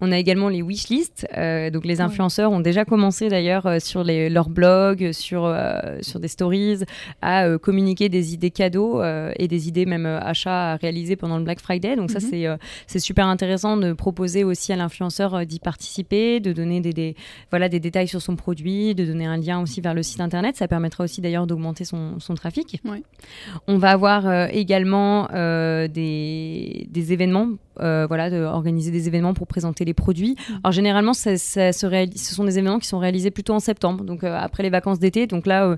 On 0.00 0.10
a 0.12 0.18
également 0.18 0.48
les 0.48 0.62
wishlists. 0.62 1.26
Donc, 1.72 1.84
les 1.84 1.96
Ouais. 1.96 2.00
influenceurs 2.00 2.50
ont 2.50 2.60
déjà 2.60 2.84
commencé 2.86 3.28
d'ailleurs 3.28 3.68
sur 3.80 4.02
les, 4.04 4.30
leurs 4.30 4.48
blogs, 4.48 5.12
sur, 5.12 5.54
sur 6.00 6.20
des 6.20 6.28
stories, 6.28 6.84
à 7.20 7.58
communiquer 7.58 8.08
des 8.08 8.32
idées 8.32 8.50
cadeaux 8.50 9.02
et 9.36 9.46
des 9.46 9.68
idées 9.68 9.84
même 9.84 10.06
achats 10.06 10.72
à 10.72 10.76
réaliser 10.76 11.16
pendant 11.16 11.36
le 11.36 11.44
Black 11.44 11.60
Friday. 11.60 11.96
Donc, 11.96 12.10
ça, 12.10 12.18
Mhm. 12.20 12.56
c'est 12.86 12.98
super 12.98 13.26
intéressant 13.26 13.76
de 13.76 13.92
proposer 13.92 14.42
aussi 14.44 14.72
à 14.72 14.76
l'influenceur 14.76 15.01
euh, 15.10 15.44
d'y 15.44 15.58
participer, 15.58 16.40
de 16.40 16.52
donner 16.52 16.80
des, 16.80 16.92
des- 16.92 17.16
voilà, 17.50 17.68
des 17.68 17.80
détails 17.80 18.08
sur 18.08 18.20
son 18.22 18.36
produit, 18.36 18.94
de 18.94 19.04
donner 19.04 19.26
un 19.26 19.36
lien 19.36 19.60
aussi 19.60 19.80
vers 19.80 19.94
le 19.94 20.02
site 20.02 20.20
internet. 20.20 20.56
Ça 20.56 20.68
permettra 20.68 21.04
aussi 21.04 21.20
d'ailleurs 21.20 21.46
d'augmenter 21.46 21.84
son, 21.84 22.18
son 22.20 22.34
trafic. 22.34 22.80
On 23.66 23.78
va 23.78 23.90
avoir 23.90 24.26
euh, 24.26 24.46
également 24.52 25.28
euh, 25.32 25.88
des, 25.88 26.86
des 26.90 27.12
événements, 27.12 27.48
voilà, 27.78 28.30
de 28.30 28.36
organiser 28.42 28.90
des 28.90 29.08
événements 29.08 29.34
pour 29.34 29.46
présenter 29.46 29.84
les 29.84 29.94
produits. 29.94 30.36
Alors 30.62 30.72
généralement, 30.72 31.14
ça, 31.14 31.36
ça 31.36 31.72
se 31.72 31.86
ce 32.16 32.34
sont 32.34 32.44
des 32.44 32.58
événements 32.58 32.78
qui 32.78 32.86
sont 32.88 32.98
réalisés 32.98 33.30
plutôt 33.30 33.54
en 33.54 33.60
septembre, 33.60 34.04
donc 34.04 34.22
après 34.24 34.62
les 34.62 34.70
vacances 34.70 34.98
d'été. 34.98 35.26
Donc 35.26 35.46
là, 35.46 35.76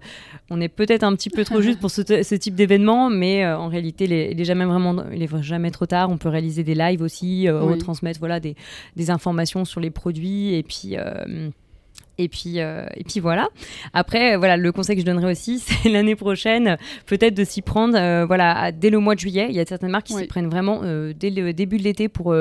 on 0.51 0.61
est 0.61 0.69
peut-être 0.69 1.03
un 1.03 1.15
petit 1.17 1.31
peu 1.31 1.45
trop 1.45 1.61
juste 1.63 1.81
pour 1.81 1.91
ce, 1.91 2.03
ce 2.03 2.35
type 2.35 2.55
d'événement, 2.55 3.11
mais 3.11 3.47
en 3.47 3.69
réalité, 3.69 4.05
il 4.05 4.13
est, 4.13 4.33
il 4.33 4.41
est 4.41 4.45
jamais 4.45 4.65
vraiment, 4.65 4.95
il 5.13 5.23
est 5.23 5.43
jamais 5.43 5.71
trop 5.71 5.87
tard. 5.87 6.11
On 6.11 6.19
peut 6.19 6.29
réaliser 6.29 6.63
des 6.63 6.75
lives 6.75 7.01
aussi, 7.03 7.47
Oui. 7.49 7.51
retransmettre 7.51 8.19
voilà 8.19 8.39
des, 8.41 8.55
des 8.97 9.11
informations 9.14 9.64
sur 9.64 9.81
les 9.81 9.90
produits 9.90 10.55
et 10.55 10.62
puis. 10.62 10.96
euh, 10.98 11.48
et 12.16 12.29
puis, 12.29 12.61
euh, 12.61 12.87
et 12.96 13.03
puis 13.03 13.18
voilà. 13.18 13.48
Après, 13.92 14.37
voilà, 14.37 14.57
le 14.57 14.70
conseil 14.70 14.94
que 14.94 15.00
je 15.00 15.07
donnerais 15.07 15.33
aussi, 15.33 15.59
c'est 15.64 15.88
l'année 15.88 16.14
prochaine, 16.14 16.77
peut-être 17.07 17.35
de 17.35 17.42
s'y 17.42 17.61
prendre, 17.61 17.98
euh, 17.98 18.24
voilà, 18.24 18.57
à- 18.57 18.70
dès 18.70 18.88
le 18.90 19.00
mois 19.00 19.16
de 19.16 19.20
juillet. 19.20 19.46
Il 19.48 19.55
y 19.57 19.59
a 19.59 19.66
certaines 19.66 19.90
marques 19.90 20.07
qui 20.07 20.14
Oui. 20.14 20.20
s'y 20.22 20.29
prennent 20.29 20.46
vraiment 20.48 20.83
euh, 20.85 21.12
dès 21.12 21.31
le 21.31 21.53
début 21.53 21.77
de 21.77 21.83
l'été 21.83 22.09
pour 22.09 22.33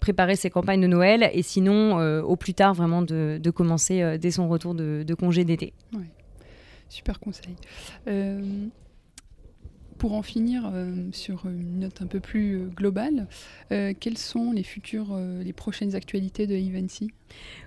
préparer 0.00 0.36
ses 0.36 0.50
campagnes 0.50 0.82
de 0.82 0.86
Noël, 0.86 1.30
et 1.32 1.40
sinon, 1.42 1.96
au 2.24 2.36
plus 2.36 2.52
tard, 2.52 2.74
vraiment 2.74 3.00
de, 3.00 3.38
de 3.42 3.50
commencer 3.50 4.18
dès 4.18 4.30
son 4.32 4.48
retour 4.48 4.74
de, 4.74 5.02
de 5.06 5.14
congé 5.14 5.44
d'été. 5.44 5.72
Super 6.90 7.18
conseil. 7.18 7.54
Pour 10.06 10.14
en 10.14 10.22
finir 10.22 10.70
euh, 10.72 11.08
sur 11.10 11.46
une 11.46 11.80
note 11.80 12.00
un 12.00 12.06
peu 12.06 12.20
plus 12.20 12.60
euh, 12.60 12.66
globale, 12.66 13.26
euh, 13.72 13.92
quelles 13.98 14.18
sont 14.18 14.52
les 14.52 14.62
futures, 14.62 15.18
les 15.42 15.52
prochaines 15.52 15.96
actualités 15.96 16.46
de 16.46 16.54
Evency 16.54 17.10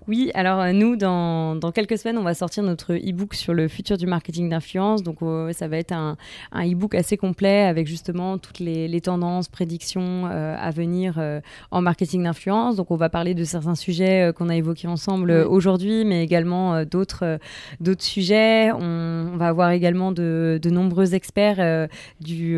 Oui, 0.07 0.31
alors 0.33 0.59
euh, 0.59 0.71
nous, 0.71 0.95
dans, 0.95 1.55
dans 1.55 1.71
quelques 1.71 1.97
semaines, 1.99 2.17
on 2.17 2.23
va 2.23 2.33
sortir 2.33 2.63
notre 2.63 2.93
e-book 2.95 3.35
sur 3.35 3.53
le 3.53 3.67
futur 3.67 3.95
du 3.95 4.07
marketing 4.07 4.49
d'influence. 4.49 5.03
Donc, 5.03 5.17
euh, 5.21 5.53
ça 5.53 5.67
va 5.67 5.77
être 5.77 5.91
un, 5.91 6.17
un 6.51 6.67
e-book 6.67 6.95
assez 6.95 7.15
complet 7.15 7.61
avec 7.65 7.85
justement 7.85 8.39
toutes 8.39 8.57
les, 8.59 8.87
les 8.87 9.01
tendances, 9.01 9.49
prédictions 9.49 10.23
euh, 10.25 10.55
à 10.59 10.71
venir 10.71 11.15
euh, 11.19 11.41
en 11.69 11.81
marketing 11.81 12.23
d'influence. 12.23 12.75
Donc, 12.75 12.89
on 12.89 12.95
va 12.95 13.09
parler 13.09 13.35
de 13.35 13.43
certains 13.43 13.75
sujets 13.75 14.31
qu'on 14.35 14.49
a 14.49 14.55
évoqués 14.55 14.87
ensemble 14.87 15.29
Oui. 15.31 15.43
aujourd'hui, 15.47 16.05
mais 16.05 16.23
également 16.23 16.83
d'autres 16.85 17.37
d'autres 17.79 18.03
sujets. 18.03 18.71
On, 18.71 19.29
on 19.33 19.37
va 19.37 19.47
avoir 19.49 19.69
également 19.71 20.11
de, 20.11 20.59
de 20.59 20.69
nombreux 20.71 21.13
experts 21.13 21.87
du, 22.19 22.53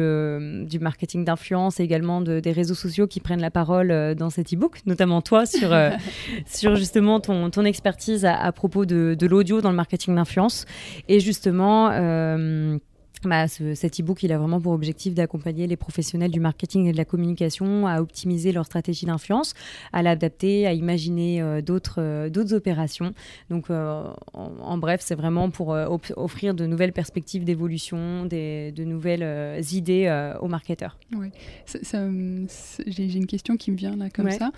du 0.67 0.79
marketing 0.79 1.25
d'influence 1.25 1.81
et 1.81 1.83
également 1.83 2.21
de- 2.21 2.39
des 2.39 2.51
réseaux 2.53 2.75
sociaux 2.75 3.07
qui 3.07 3.19
prennent 3.19 3.41
la 3.41 3.51
parole 3.51 4.15
dans 4.15 4.29
cet 4.29 4.53
e-book, 4.53 4.77
notamment 4.85 5.21
toi 5.21 5.45
sur, 5.45 5.75
sur 6.45 6.75
justement 6.77 6.90
justement 6.91 7.21
ton, 7.21 7.63
expertise 7.63 8.25
à, 8.25 8.51
propos 8.51 8.85
de, 8.85 9.15
de 9.17 9.27
l'audio 9.27 9.61
dans 9.61 9.69
le 9.69 9.75
marketing 9.77 10.15
d'influence. 10.15 10.65
Et 11.07 11.21
justement, 11.21 11.89
euh, 11.91 12.77
bah, 13.23 13.47
ce, 13.47 13.75
cet 13.75 13.99
e-book, 13.99 14.23
il 14.23 14.31
a 14.31 14.37
vraiment 14.37 14.59
pour 14.59 14.71
objectif 14.73 15.13
d'accompagner 15.13 15.67
les 15.67 15.75
professionnels 15.77 16.31
du 16.31 16.39
marketing 16.39 16.87
et 16.87 16.91
de 16.91 16.97
la 16.97 17.05
communication 17.05 17.87
à 17.87 18.01
optimiser 18.01 18.51
leur 18.51 18.65
stratégie 18.65 19.05
d'influence, 19.05 19.53
à 19.93 20.01
l'adapter, 20.01 20.65
à 20.67 20.73
imaginer 20.73 21.41
euh, 21.41 21.61
d'autres 21.61 21.99
euh, 22.01 22.53
opérations. 22.53 23.13
Donc, 23.49 23.69
euh, 23.69 24.03
en, 24.33 24.51
en 24.61 24.77
bref, 24.77 25.01
c'est 25.03 25.15
vraiment 25.15 25.49
pour 25.51 25.73
euh, 25.73 25.87
offrir 26.17 26.53
de 26.53 26.65
nouvelles 26.65 26.93
perspectives 26.93 27.43
d'évolution, 27.43 28.25
de 28.25 28.83
nouvelles 28.83 29.61
idées 29.73 30.33
aux 30.41 30.47
marketeurs. 30.47 30.97
C'est- 31.65 31.83
J'ai 32.87 33.13
une 33.13 33.27
question 33.27 33.57
qui 33.57 33.71
me 33.71 33.77
vient 33.77 33.95
là 33.95 34.09
comme 34.09 34.25
Ouais. 34.25 34.37
ça. 34.37 34.51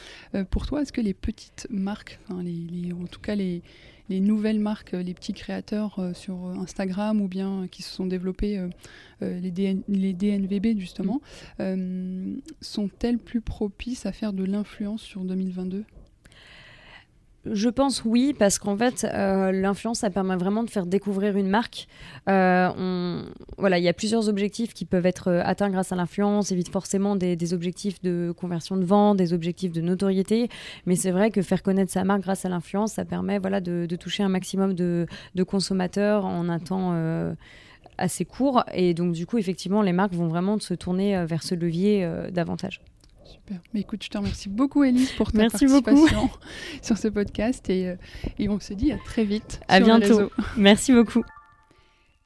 Pour 0.49 0.65
toi, 0.65 0.81
est-ce 0.81 0.93
que 0.93 1.01
les 1.01 1.13
petites 1.13 1.67
marques, 1.69 2.19
enfin, 2.29 2.41
les, 2.43 2.51
les- 2.71 2.93
en 2.93 3.05
tout 3.05 3.19
cas 3.19 3.35
les, 3.35 3.61
les 4.09 4.19
nouvelles 4.19 4.59
marques, 4.59 4.93
euh, 4.93 5.03
les 5.03 5.13
petits 5.13 5.33
créateurs 5.33 5.99
euh, 5.99 6.13
sur 6.13 6.47
euh, 6.47 6.55
Instagram 6.55 7.21
ou 7.21 7.27
bien 7.27 7.67
qui 7.71 7.83
se 7.83 7.93
sont 7.93 8.05
développés, 8.05 8.61
les, 9.21 9.51
DN 9.51 9.81
les 9.87 10.13
DNVB 10.13 10.77
justement, 10.79 11.21
Mm. 11.59 12.39
sont-elles 12.61 13.19
plus 13.19 13.41
propices 13.41 14.05
à 14.05 14.11
faire 14.11 14.33
de 14.33 14.43
l'influence 14.43 15.01
sur 15.01 15.23
2022 15.23 15.85
Je 17.45 17.67
pense 17.67 18.05
oui, 18.05 18.33
parce 18.37 18.57
qu'en 18.57 18.77
fait, 18.77 19.05
euh, 19.13 19.51
l'influence, 19.51 19.99
ça 19.99 20.09
permet 20.09 20.37
vraiment 20.37 20.63
de 20.63 20.69
faire 20.69 20.85
découvrir 20.85 21.35
une 21.35 21.49
marque. 21.49 21.87
Euh, 22.29 23.21
voilà, 23.57 23.79
il 23.79 23.83
y 23.83 23.89
a 23.89 23.93
plusieurs 23.93 24.29
objectifs 24.29 24.73
qui 24.73 24.85
peuvent 24.85 25.05
être 25.05 25.27
euh, 25.27 25.41
atteints 25.43 25.69
grâce 25.69 25.91
à 25.91 25.97
l'influence, 25.97 26.53
évite 26.53 26.69
forcément 26.69 27.17
des, 27.17 27.53
objectifs 27.53 28.01
de 28.01 28.33
conversion 28.37 28.77
de 28.77 28.85
vente, 28.85 29.17
des 29.17 29.33
objectifs 29.33 29.73
de 29.73 29.81
notoriété. 29.81 30.47
Mais 30.85 30.95
c'est 30.95 31.11
vrai 31.11 31.31
que 31.31 31.41
faire 31.41 31.63
connaître 31.63 31.91
sa 31.91 32.05
marque 32.05 32.21
grâce 32.21 32.45
à 32.45 32.49
l'influence, 32.49 32.93
ça 32.93 33.03
permet 33.03 33.39
voilà, 33.39 33.59
de, 33.59 33.93
toucher 33.97 34.23
un 34.23 34.29
maximum 34.29 34.73
de, 34.73 35.05
consommateurs 35.45 36.23
en 36.23 36.47
un 36.47 36.59
temps 36.59 36.95
assez 37.97 38.23
court. 38.23 38.63
Et 38.73 38.93
donc, 38.93 39.11
du 39.11 39.25
coup, 39.25 39.37
effectivement, 39.37 39.81
les 39.81 39.91
marques 39.91 40.13
vont 40.13 40.27
vraiment 40.27 40.57
se 40.59 40.73
tourner 40.73 41.25
vers 41.25 41.43
ce 41.43 41.55
levier 41.55 42.09
davantage. 42.31 42.79
Super. 43.25 43.57
Mais 43.73 43.81
écoute, 43.81 44.03
je 44.03 44.09
te 44.09 44.17
remercie 44.17 44.49
beaucoup, 44.49 44.83
Elise, 44.83 45.11
pour 45.13 45.31
ta 45.31 45.37
Merci 45.39 45.65
beaucoup. 45.65 45.83
participation 45.83 46.29
sur 46.81 46.97
ce 46.97 47.07
podcast 47.07 47.69
et, 47.69 47.87
euh, 47.89 47.95
et 48.39 48.49
on 48.49 48.59
se 48.59 48.73
dit 48.73 48.91
à 48.91 48.97
très 49.05 49.23
vite. 49.25 49.61
À 49.67 49.77
sur 49.77 49.85
les 49.85 49.85
bientôt. 49.99 50.17
réseaux. 50.17 50.31
Merci 50.57 50.93
beaucoup. 50.93 51.23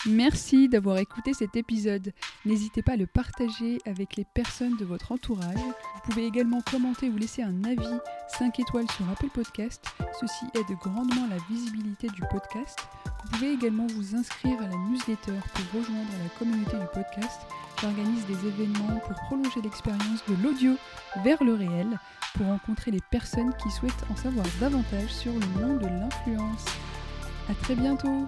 Merci 0.05 0.69
d'avoir 0.69 0.99
écouté 0.99 1.33
cet 1.33 1.55
épisode. 1.55 2.13
N'hésitez 2.45 2.81
pas 2.81 2.93
à 2.93 2.97
le 2.97 3.07
partager 3.07 3.79
avec 3.85 4.15
les 4.15 4.25
personnes 4.25 4.77
de 4.77 4.85
votre 4.85 5.11
entourage. 5.11 5.57
Vous 5.57 6.01
pouvez 6.11 6.25
également 6.25 6.61
commenter 6.61 7.09
ou 7.09 7.17
laisser 7.17 7.41
un 7.41 7.63
avis 7.63 7.97
5 8.37 8.59
étoiles 8.59 8.89
sur 8.91 9.09
Apple 9.09 9.29
Podcast. 9.33 9.83
Ceci 10.19 10.45
aide 10.53 10.77
grandement 10.79 11.27
la 11.29 11.37
visibilité 11.49 12.07
du 12.09 12.21
podcast. 12.31 12.77
Vous 13.05 13.31
pouvez 13.31 13.53
également 13.53 13.87
vous 13.87 14.15
inscrire 14.15 14.59
à 14.61 14.67
la 14.67 14.77
newsletter 14.89 15.39
pour 15.53 15.81
rejoindre 15.81 16.11
la 16.23 16.29
communauté 16.37 16.77
du 16.77 16.85
podcast. 16.93 17.41
J'organise 17.81 18.25
des 18.27 18.47
événements 18.47 18.99
pour 18.99 19.15
prolonger 19.15 19.61
l'expérience 19.63 20.23
de 20.27 20.35
l'audio 20.43 20.75
vers 21.23 21.43
le 21.43 21.55
réel, 21.55 21.99
pour 22.35 22.45
rencontrer 22.45 22.91
les 22.91 23.01
personnes 23.11 23.53
qui 23.61 23.71
souhaitent 23.71 24.05
en 24.11 24.15
savoir 24.15 24.45
davantage 24.59 25.09
sur 25.09 25.33
le 25.33 25.47
monde 25.59 25.79
de 25.79 25.87
l'influence. 25.87 26.65
À 27.49 27.53
très 27.55 27.75
bientôt 27.75 28.27